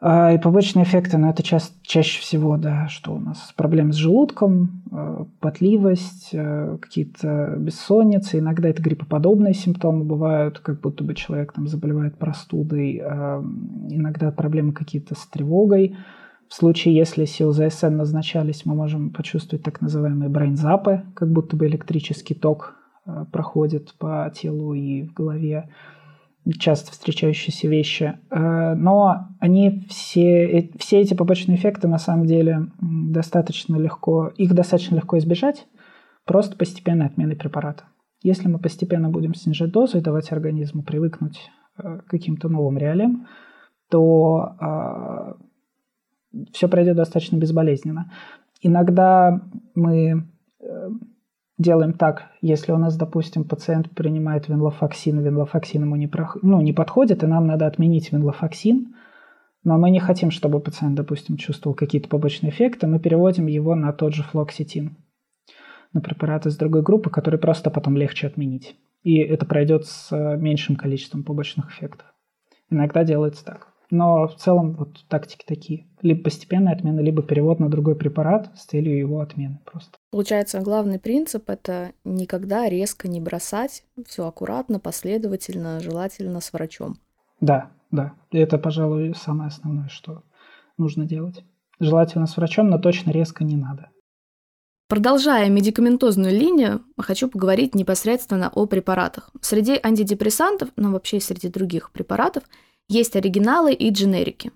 [0.00, 3.96] А, и побочные эффекты, ну, это ча- чаще всего, да, что у нас проблемы с
[3.96, 11.52] желудком, э, потливость, э, какие-то бессонницы, иногда это гриппоподобные симптомы бывают, как будто бы человек
[11.52, 13.42] там заболевает простудой, а,
[13.90, 15.96] иногда проблемы какие-то с тревогой,
[16.48, 21.66] в случае, если сил ЗСН назначались, мы можем почувствовать так называемые брейнзапы, как будто бы
[21.66, 22.74] электрический ток
[23.04, 25.68] э, проходит по телу и в голове,
[26.52, 28.18] часто встречающиеся вещи.
[28.30, 34.54] Э, но они все, э, все эти побочные эффекты на самом деле достаточно легко, их
[34.54, 35.66] достаточно легко избежать,
[36.24, 37.84] просто постепенной отменой препарата.
[38.22, 43.28] Если мы постепенно будем снижать дозу и давать организму привыкнуть к каким-то новым реалиям,
[43.88, 45.36] то
[46.52, 48.10] все пройдет достаточно безболезненно.
[48.60, 49.40] Иногда
[49.74, 50.26] мы
[50.60, 50.88] э,
[51.58, 56.38] делаем так, если у нас, допустим, пациент принимает венлофаксин, венлофаксин ему не, прох...
[56.42, 58.94] ну, не подходит, и нам надо отменить венлофаксин,
[59.64, 63.92] но мы не хотим, чтобы пациент, допустим, чувствовал какие-то побочные эффекты, мы переводим его на
[63.92, 64.96] тот же флоксетин,
[65.92, 68.76] на препараты из другой группы, которые просто потом легче отменить.
[69.02, 72.06] И это пройдет с э, меньшим количеством побочных эффектов.
[72.70, 73.67] Иногда делается так.
[73.90, 75.86] Но в целом вот тактики такие.
[76.02, 79.96] Либо постепенная отмена, либо перевод на другой препарат с целью его отмены просто.
[80.10, 86.98] Получается, главный принцип— это никогда резко не бросать, все аккуратно, последовательно, желательно с врачом.
[87.40, 88.12] Да, да.
[88.30, 90.22] Это, пожалуй, самое основное, что
[90.76, 91.42] нужно делать.
[91.80, 93.88] Желательно с врачом, но точно резко не надо.
[94.88, 99.30] Продолжая медикаментозную линию, хочу поговорить непосредственно о препаратах.
[99.40, 102.44] Среди антидепрессантов, но вообще среди других препаратов–
[102.88, 104.50] есть оригиналы и дженерики.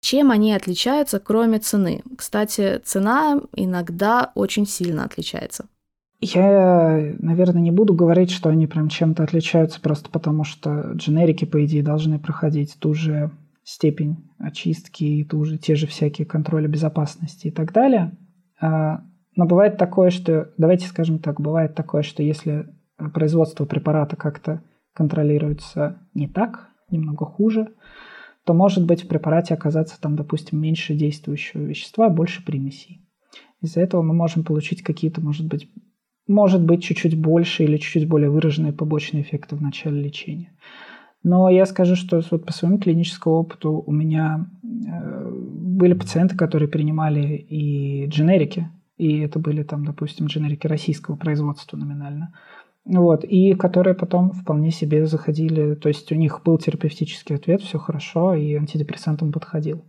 [0.00, 2.02] Чем они отличаются, кроме цены?
[2.16, 5.66] Кстати, цена иногда очень сильно отличается.
[6.20, 11.64] Я, наверное, не буду говорить, что они прям чем-то отличаются, просто потому что дженерики, по
[11.64, 13.30] идее, должны проходить ту же
[13.62, 18.12] степень очистки и ту же, те же всякие контроли безопасности и так далее.
[18.60, 19.02] А,
[19.36, 22.66] но бывает такое, что, давайте скажем так, бывает такое, что если
[23.14, 24.62] производство препарата как-то
[24.92, 27.72] контролируется не так, немного хуже,
[28.44, 33.06] то может быть в препарате оказаться там, допустим, меньше действующего вещества, больше примесей.
[33.60, 35.68] Из-за этого мы можем получить какие-то, может быть,
[36.26, 40.52] может быть чуть-чуть больше или чуть-чуть более выраженные побочные эффекты в начале лечения.
[41.22, 46.68] Но я скажу, что вот по своему клиническому опыту у меня э, были пациенты, которые
[46.68, 52.34] принимали и дженерики, и это были там, допустим, дженерики российского производства номинально.
[52.84, 57.78] Вот, и которые потом вполне себе заходили, то есть у них был терапевтический ответ, все
[57.78, 59.84] хорошо, и антидепрессантам подходил.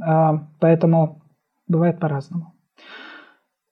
[0.00, 1.22] А, поэтому
[1.66, 2.54] бывает по-разному.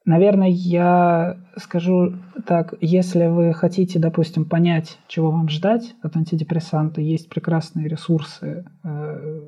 [0.07, 2.13] Наверное, я скажу
[2.47, 8.67] так, если вы хотите, допустим, понять, чего вам ждать от антидепрессанта, есть прекрасные ресурсы.
[8.83, 9.41] Э,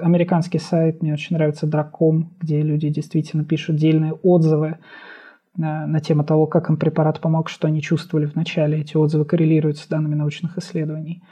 [0.00, 4.78] американский сайт, мне очень нравится Dracom, где люди действительно пишут дельные отзывы
[5.56, 8.80] на, на тему того, как им препарат помог, что они чувствовали в начале.
[8.80, 11.22] Эти отзывы коррелируют с данными научных исследований.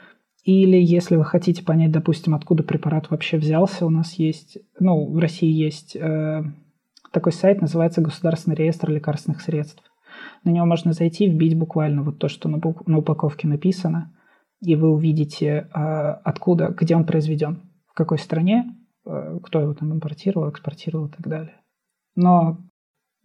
[0.43, 5.17] Или если вы хотите понять, допустим, откуда препарат вообще взялся, у нас есть, ну, в
[5.19, 6.43] России есть э,
[7.11, 9.83] такой сайт, называется Государственный реестр лекарственных средств.
[10.43, 14.15] На него можно зайти, вбить буквально вот то, что на, на упаковке написано,
[14.61, 15.79] и вы увидите, э,
[16.23, 21.27] откуда, где он произведен, в какой стране, э, кто его там импортировал, экспортировал и так
[21.27, 21.55] далее.
[22.15, 22.57] Но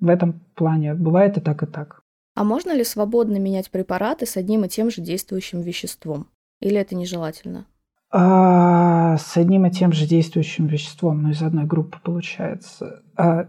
[0.01, 2.03] в этом плане бывает и так, и так.
[2.35, 6.29] А можно ли свободно менять препараты с одним и тем же действующим веществом?
[6.61, 7.67] Или это нежелательно?
[8.11, 13.03] А, с одним и тем же действующим веществом, но из одной группы получается.
[13.17, 13.49] А,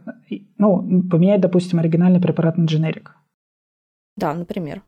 [0.57, 3.15] ну, поменять, допустим, оригинальный препарат на дженерик.
[4.17, 4.81] Да, например.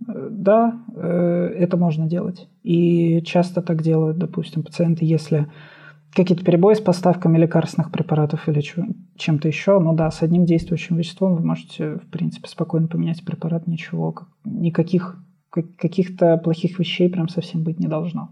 [0.00, 2.48] Да, это можно делать.
[2.62, 5.46] И часто так делают, допустим, пациенты, если
[6.14, 9.78] какие-то перебои с поставками лекарственных препаратов или чем-то еще.
[9.78, 15.18] Но да, с одним действующим веществом вы можете, в принципе, спокойно поменять препарат, ничего, никаких
[15.50, 18.30] каких-то плохих вещей прям совсем быть не должно.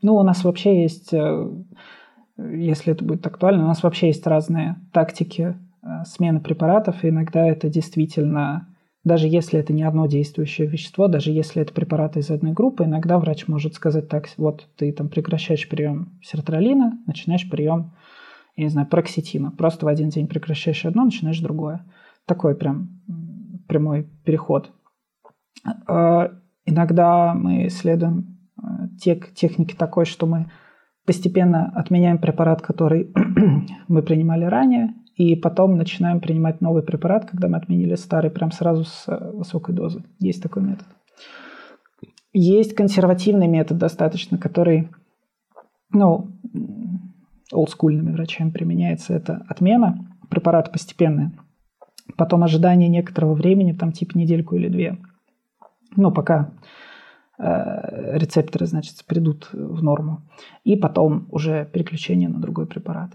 [0.00, 1.50] Ну, у нас вообще есть, э,
[2.38, 7.46] если это будет актуально, у нас вообще есть разные тактики э, смены препаратов, и иногда
[7.46, 8.71] это действительно
[9.04, 13.18] даже если это не одно действующее вещество, даже если это препараты из одной группы, иногда
[13.18, 17.92] врач может сказать так, вот ты там прекращаешь прием сертралина, начинаешь прием,
[18.54, 19.50] я не знаю, проксетина.
[19.50, 21.84] Просто в один день прекращаешь одно, начинаешь другое.
[22.26, 23.00] Такой прям
[23.66, 24.70] прямой переход.
[25.86, 26.32] А,
[26.64, 30.50] иногда мы исследуем э, тек, техники такой, что мы
[31.06, 33.12] постепенно отменяем препарат, который
[33.88, 38.84] мы принимали ранее, и потом начинаем принимать новый препарат, когда мы отменили старый, прям сразу
[38.84, 40.02] с э, высокой дозы.
[40.18, 40.86] Есть такой метод.
[42.32, 44.88] Есть консервативный метод достаточно, который,
[45.90, 46.30] ну,
[47.52, 49.12] олдскульными врачами применяется.
[49.12, 51.32] Это отмена препарата постепенная,
[52.16, 54.96] потом ожидание некоторого времени, там типа недельку или две.
[55.94, 56.52] Ну, пока
[57.38, 60.22] э, рецепторы, значит, придут в норму.
[60.64, 63.10] И потом уже переключение на другой препарат.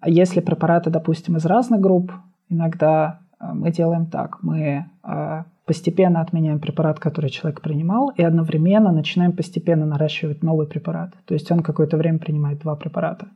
[0.00, 2.12] А если препараты, допустим, из разных групп,
[2.48, 4.42] иногда э, мы делаем так.
[4.42, 11.14] Мы э, постепенно отменяем препарат, который человек принимал, и одновременно начинаем постепенно наращивать новый препарат.
[11.24, 13.28] То есть он какое-то время принимает два препарата,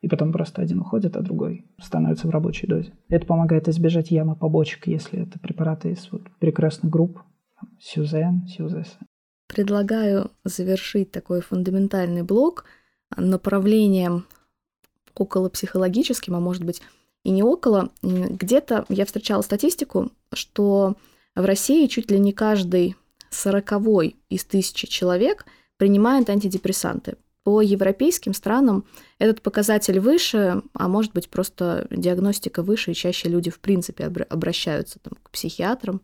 [0.00, 2.92] и потом просто один уходит, а другой становится в рабочей дозе.
[3.08, 7.20] Это помогает избежать ямы побочек, если это препараты из вот прекрасных групп,
[7.78, 8.98] Сюзен, Сюзес.
[9.48, 12.64] Предлагаю завершить такой фундаментальный блок
[13.16, 14.24] направлением
[15.20, 16.82] около психологическим, а может быть
[17.24, 17.90] и не около.
[18.02, 20.94] Где-то я встречала статистику, что
[21.34, 22.94] в России чуть ли не каждый
[23.30, 25.44] сороковой из тысячи человек
[25.76, 27.16] принимает антидепрессанты.
[27.42, 28.84] По европейским странам
[29.18, 34.98] этот показатель выше, а может быть просто диагностика выше, и чаще люди в принципе обращаются
[35.00, 36.00] там, к психиатрам,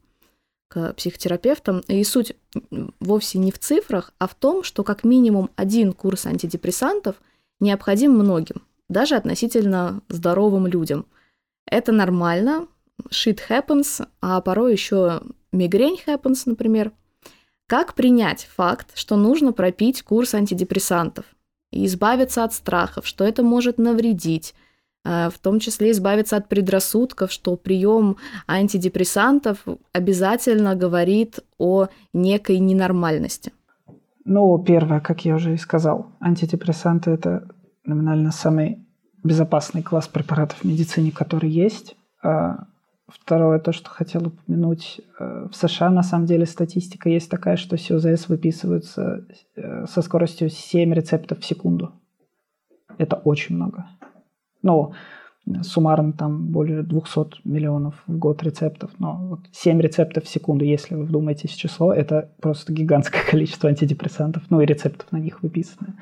[0.69, 1.81] к психотерапевтам.
[1.89, 2.35] И суть
[3.01, 7.17] вовсе не в цифрах, а в том, что как минимум один курс антидепрессантов
[7.61, 8.63] необходим многим
[8.93, 11.07] даже относительно здоровым людям.
[11.67, 12.67] Это нормально,
[13.11, 15.23] shit happens, а порой еще
[15.53, 16.93] мигрень happens, например.
[17.67, 21.25] Как принять факт, что нужно пропить курс антидепрессантов
[21.71, 24.55] и избавиться от страхов, что это может навредить,
[25.05, 33.53] э, в том числе избавиться от предрассудков, что прием антидепрессантов обязательно говорит о некой ненормальности?
[34.25, 37.49] Ну, первое, как я уже и сказал, антидепрессанты– это
[37.85, 38.87] номинально самый
[39.23, 41.97] безопасный класс препаратов в медицине, который есть.
[42.23, 42.65] А,
[43.07, 47.77] второе, то, что хотел упомянуть, э, в США на самом деле статистика есть такая, что
[47.77, 49.25] СИОЗС выписываются
[49.57, 51.93] э, со скоростью 7 рецептов в секунду.
[52.99, 53.87] Это очень много.
[54.63, 54.93] Ну,
[55.63, 60.95] суммарно там более 200 миллионов в год рецептов, но вот 7 рецептов в секунду, если
[60.95, 65.95] вы вдумаетесь в число, это просто гигантское количество антидепрессантов, ну и рецептов на них выписаны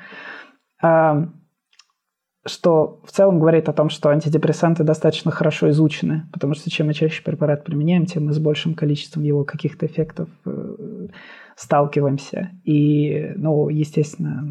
[2.47, 6.95] что в целом говорит о том, что антидепрессанты достаточно хорошо изучены, потому что чем мы
[6.95, 11.09] чаще препарат применяем, тем мы с большим количеством его каких-то эффектов э,
[11.57, 12.51] сталкиваемся.
[12.65, 14.43] И, ну, естественно,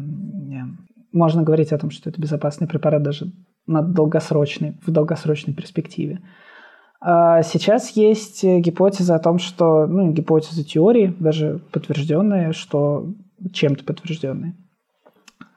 [1.12, 3.32] можно говорить о том, что это безопасный препарат даже
[3.66, 6.20] на долгосрочной, в долгосрочной перспективе.
[7.00, 13.14] А сейчас есть гипотеза о том, что, ну, гипотеза теории, даже подтвержденная, что
[13.52, 14.54] чем-то подтвержденная,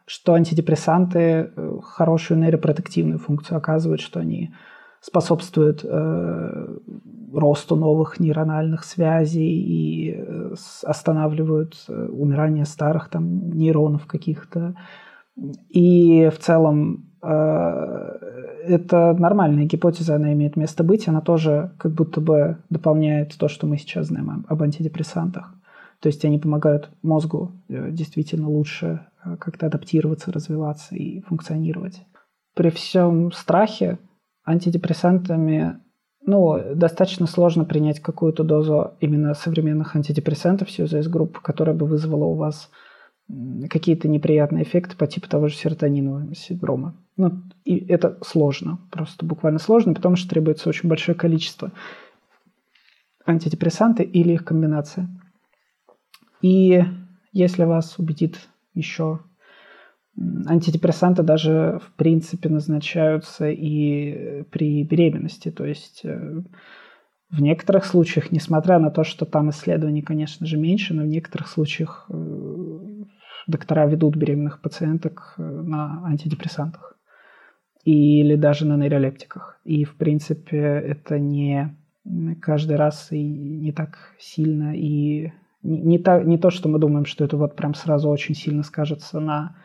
[0.05, 1.19] что антидепрессанты
[1.55, 4.53] э, хорошую нейропротективную функцию оказывают, что они
[5.01, 6.77] способствуют э,
[7.33, 14.75] росту новых нейрональных связей и э, останавливают э, умирание старых там нейронов каких-то.
[15.69, 17.27] И в целом э,
[18.65, 23.67] это нормальная гипотеза, она имеет место быть, она тоже как будто бы дополняет то, что
[23.67, 25.53] мы сейчас знаем об антидепрессантах.
[26.03, 32.01] То есть они помогают мозгу э, действительно лучше Э, как-то адаптироваться, развиваться и функционировать.
[32.53, 33.99] При всем страхе
[34.45, 35.79] антидепрессантами
[36.25, 42.35] ну, достаточно сложно принять какую-то дозу именно современных антидепрессантов из групп, которая бы вызвала у
[42.35, 42.69] вас
[43.69, 46.95] какие-то неприятные эффекты по типу того же серотонинового синдрома.
[47.17, 47.31] Ну,
[47.65, 51.71] и это сложно, просто буквально сложно, потому что требуется очень большое количество
[53.25, 55.07] антидепрессанты или их комбинация.
[56.43, 56.83] И
[57.31, 58.37] если вас убедит
[58.75, 59.21] еще
[60.45, 65.49] антидепрессанты даже в принципе назначаются и при беременности.
[65.49, 66.43] То есть э,
[67.33, 71.47] В некоторых случаях, несмотря на то, что там исследований, конечно же, меньше, но в некоторых
[71.47, 72.13] случаях э,
[73.47, 76.95] доктора ведут беременных пациенток э, на антидепрессантах
[77.85, 79.59] или даже на нейролептиках.
[79.65, 81.75] И, в принципе, это не
[82.39, 85.31] каждый раз и не так сильно, и
[85.63, 89.19] не, та, не то, что мы думаем, что это вот прям сразу очень сильно скажется
[89.19, 89.57] на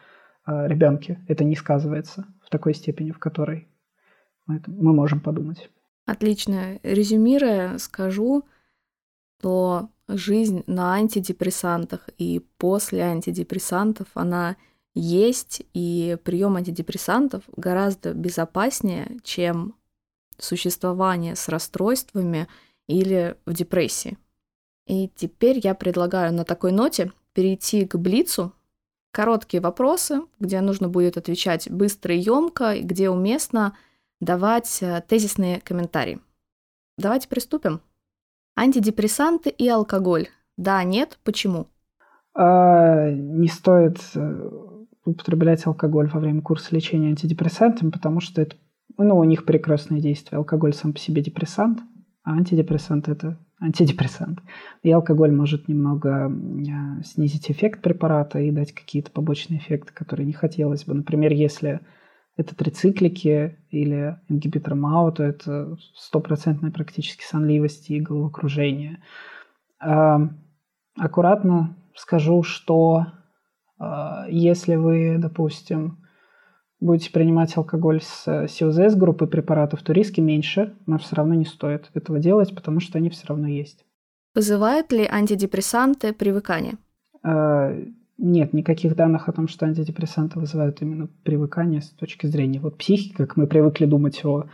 [0.46, 1.24] э, ребенке.
[1.28, 3.68] Это не сказывается в такой степени, в которой
[4.46, 5.70] мы, мы можем подумать.
[6.06, 6.78] Отлично.
[6.82, 8.44] Резюмируя, скажу,
[9.38, 14.56] что жизнь на антидепрессантах и после антидепрессантов, она
[14.94, 19.74] есть, и прием антидепрессантов гораздо безопаснее, чем
[20.38, 22.48] существование с расстройствами
[22.86, 24.16] или в депрессии.
[24.88, 28.54] И теперь я предлагаю на такой ноте перейти к Блицу.
[29.12, 33.76] Короткие вопросы, где нужно будет отвечать быстро и емко, где уместно
[34.20, 36.20] давать э, тезисные комментарии.
[36.96, 37.80] Давайте приступим.
[38.56, 40.28] Антидепрессанты и алкоголь.
[40.56, 41.66] Да, нет, почему?
[42.34, 44.50] А, не стоит э,
[45.04, 48.56] употреблять алкоголь во время курса лечения антидепрессантами, потому что это,
[48.96, 50.38] ну, у них прекрасное действие.
[50.38, 51.80] Алкоголь сам по себе депрессант,
[52.24, 54.40] а антидепрессант– это антидепрессант.
[54.82, 60.32] И алкоголь может немного э, снизить эффект препарата и дать какие-то побочные эффекты, которые не
[60.32, 60.94] хотелось бы.
[60.94, 61.80] Например, если
[62.36, 69.02] это трициклики или ингибитор МАО, то это стопроцентная практически сонливость и головокружение.
[69.80, 73.06] Аккуратно скажу, что
[73.78, 75.98] а, если вы, допустим,
[76.80, 81.90] будете принимать алкоголь с СИОЗС группы препаратов, то риски меньше, но все равно не стоит
[81.94, 83.84] этого делать, потому что они все равно есть.
[84.34, 86.74] Вызывают ли антидепрессанты привыкание?
[87.22, 87.74] А,
[88.18, 93.14] нет никаких данных о том, что антидепрессанты вызывают именно привыкание с точки зрения вот психики,
[93.14, 94.46] как мы привыкли думать о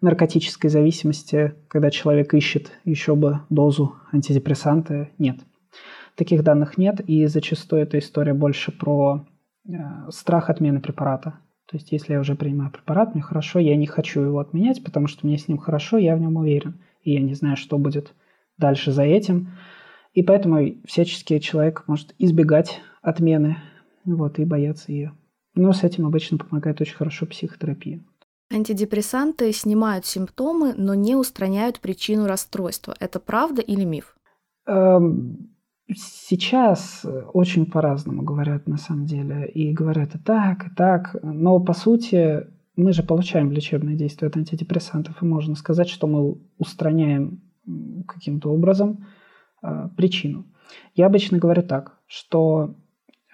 [0.00, 5.08] наркотической зависимости, когда человек ищет еще бы дозу антидепрессанта.
[5.18, 5.38] Нет.
[6.14, 9.26] Таких данных нет, и зачастую эта история больше про
[9.66, 9.72] э,
[10.10, 11.38] страх отмены препарата.
[11.66, 15.08] То есть, если я уже принимаю препарат, мне хорошо, я не хочу его отменять, потому
[15.08, 16.80] что мне с ним хорошо, я в нем уверен.
[17.02, 18.14] И я не знаю, что будет
[18.56, 19.52] дальше за этим.
[20.12, 23.56] И поэтому всячески человек может избегать отмены
[24.04, 25.12] вот, и бояться ее.
[25.54, 28.00] Но с этим обычно помогает очень хорошо психотерапия.
[28.50, 32.94] Антидепрессанты снимают симптомы, но не устраняют причину расстройства.
[33.00, 34.16] Это правда или миф?
[34.66, 35.55] Эм,
[35.94, 39.48] сейчас очень по-разному говорят на самом деле.
[39.48, 41.16] И говорят и так, и так.
[41.22, 45.22] Но по сути мы же получаем лечебное действие от антидепрессантов.
[45.22, 47.40] И можно сказать, что мы устраняем
[48.06, 49.04] каким-то образом
[49.66, 50.44] Э, причину.
[50.94, 52.74] Я обычно говорю так, что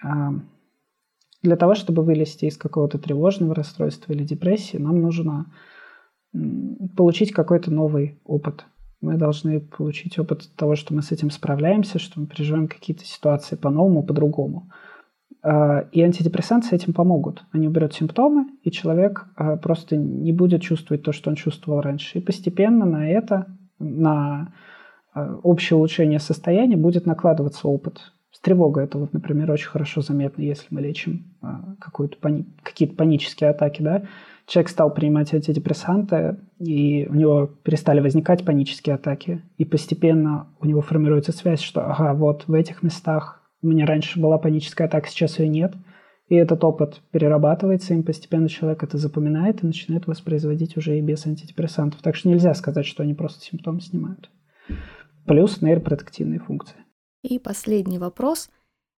[0.03, 0.07] э,
[1.41, 5.53] для того, чтобы вылезти из какого-то тревожного расстройства или депрессии, нам нужно
[6.97, 8.65] получить какой-то новый опыт.
[9.03, 13.55] Мы должны получить опыт того, что мы с этим справляемся, что мы переживаем какие-то ситуации
[13.55, 14.71] по-новому, по-другому.
[15.43, 17.43] Э, и антидепрессанты с этим помогут.
[17.51, 19.27] Они уберут симптомы, и человек
[19.61, 22.17] просто не будет чувствовать то, что он чувствовал раньше.
[22.17, 23.47] И постепенно на это,
[23.79, 24.53] на
[25.15, 28.13] Э, общее улучшение состояния будет накладываться опыт.
[28.31, 31.35] С тревогой это вот, например, очень хорошо заметно, если мы лечим
[32.19, 34.03] пани- какие-то панические атаки, да.
[34.45, 40.81] Человек стал принимать антидепрессанты, и у него перестали возникать панические атаки, и постепенно у него
[40.81, 45.39] формируется связь, что, ага, вот в этих местах у меня раньше была паническая атака, сейчас
[45.39, 45.73] ее нет,
[46.27, 51.25] и этот опыт перерабатывается, и постепенно человек это запоминает и начинает воспроизводить уже и без
[51.25, 52.01] антидепрессантов.
[52.01, 54.29] Так что нельзя сказать, что они просто симптомы снимают
[55.25, 56.77] плюс нейропротективные функции.
[57.21, 58.49] И последний вопрос.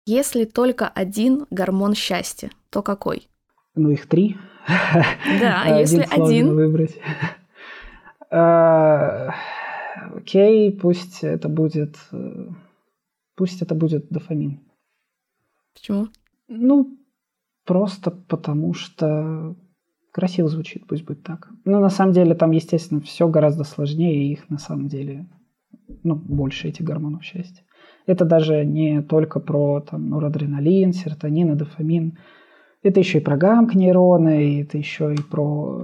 [0.05, 3.27] Если только один гормон счастья, то какой?
[3.75, 4.37] Ну, их три.
[4.67, 6.55] Да, а если один...
[6.55, 6.99] выбрать.
[8.35, 9.35] А,
[10.15, 11.99] окей, пусть это будет...
[13.35, 14.59] Пусть это будет дофамин.
[15.75, 16.07] Почему?
[16.47, 16.97] Ну,
[17.63, 19.55] просто потому что
[20.11, 21.49] красиво звучит, пусть будет так.
[21.65, 25.27] Но на самом деле там, естественно, все гораздо сложнее, и их на самом деле
[26.03, 27.63] ну, больше этих гормонов счастья.
[28.05, 32.17] Это даже не только про там, норадреналин, серотонин и дофамин.
[32.83, 35.79] Это еще и про гамк-нейроны, это еще и про,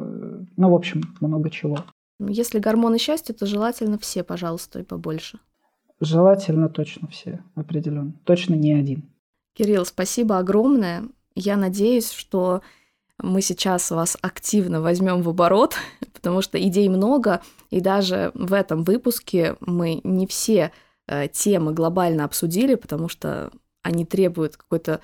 [0.57, 1.77] ну, в общем, много чего.
[2.19, 5.39] Если гормоны счастья, то желательно все, пожалуйста, и побольше.
[6.01, 8.13] Желательно точно все, определенно.
[8.25, 9.03] Точно не один.
[9.53, 11.03] Кирилл, спасибо огромное.
[11.35, 12.61] Я надеюсь, что
[13.17, 15.75] мы сейчас вас активно возьмем в оборот,
[16.13, 20.71] потому что идей много, и даже в этом выпуске мы не все
[21.07, 23.51] э, темы глобально обсудили, потому что
[23.83, 24.99] они требуют какой-то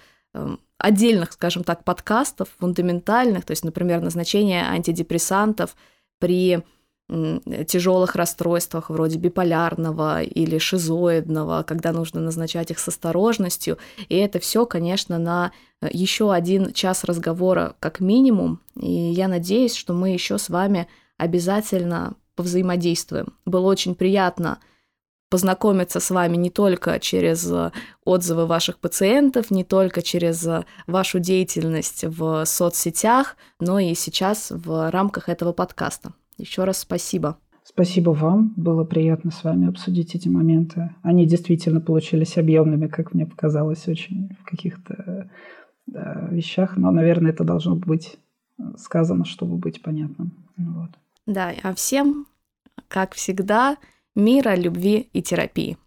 [0.77, 5.75] отдельных, скажем так, подкастов, фундаментальных, то есть, например, назначение антидепрессантов
[6.19, 6.63] при
[7.07, 13.77] тяжелых расстройствах вроде биполярного или шизоидного, когда нужно назначать их с осторожностью.
[14.09, 18.59] И это все, конечно, на э, еще один час разговора как минимум.
[18.79, 23.33] И я надеюсь, что мы еще с вами обязательно повзаимодействуем.
[23.45, 24.57] Было очень приятно
[25.29, 27.71] познакомиться с вами не только через э,
[28.03, 34.91] отзывы ваших пациентов, не только через э, вашу деятельность в соцсетях, но и сейчас в
[34.91, 36.13] рамках этого подкаста.
[36.37, 37.37] Еще раз спасибо.
[37.63, 38.53] Спасибо вам.
[38.55, 40.91] Было приятно с вами обсудить эти моменты.
[41.01, 45.31] Они действительно получились объемными, как мне показалось, очень в каких-то
[45.87, 46.77] да, вещах.
[46.77, 48.17] Но, наверное, это должно быть
[48.77, 50.31] сказано, чтобы быть понятным.
[50.57, 50.91] Вот.
[51.25, 52.27] Да, а всем,
[52.87, 53.77] как всегда,
[54.15, 55.77] мира, любви и терапии.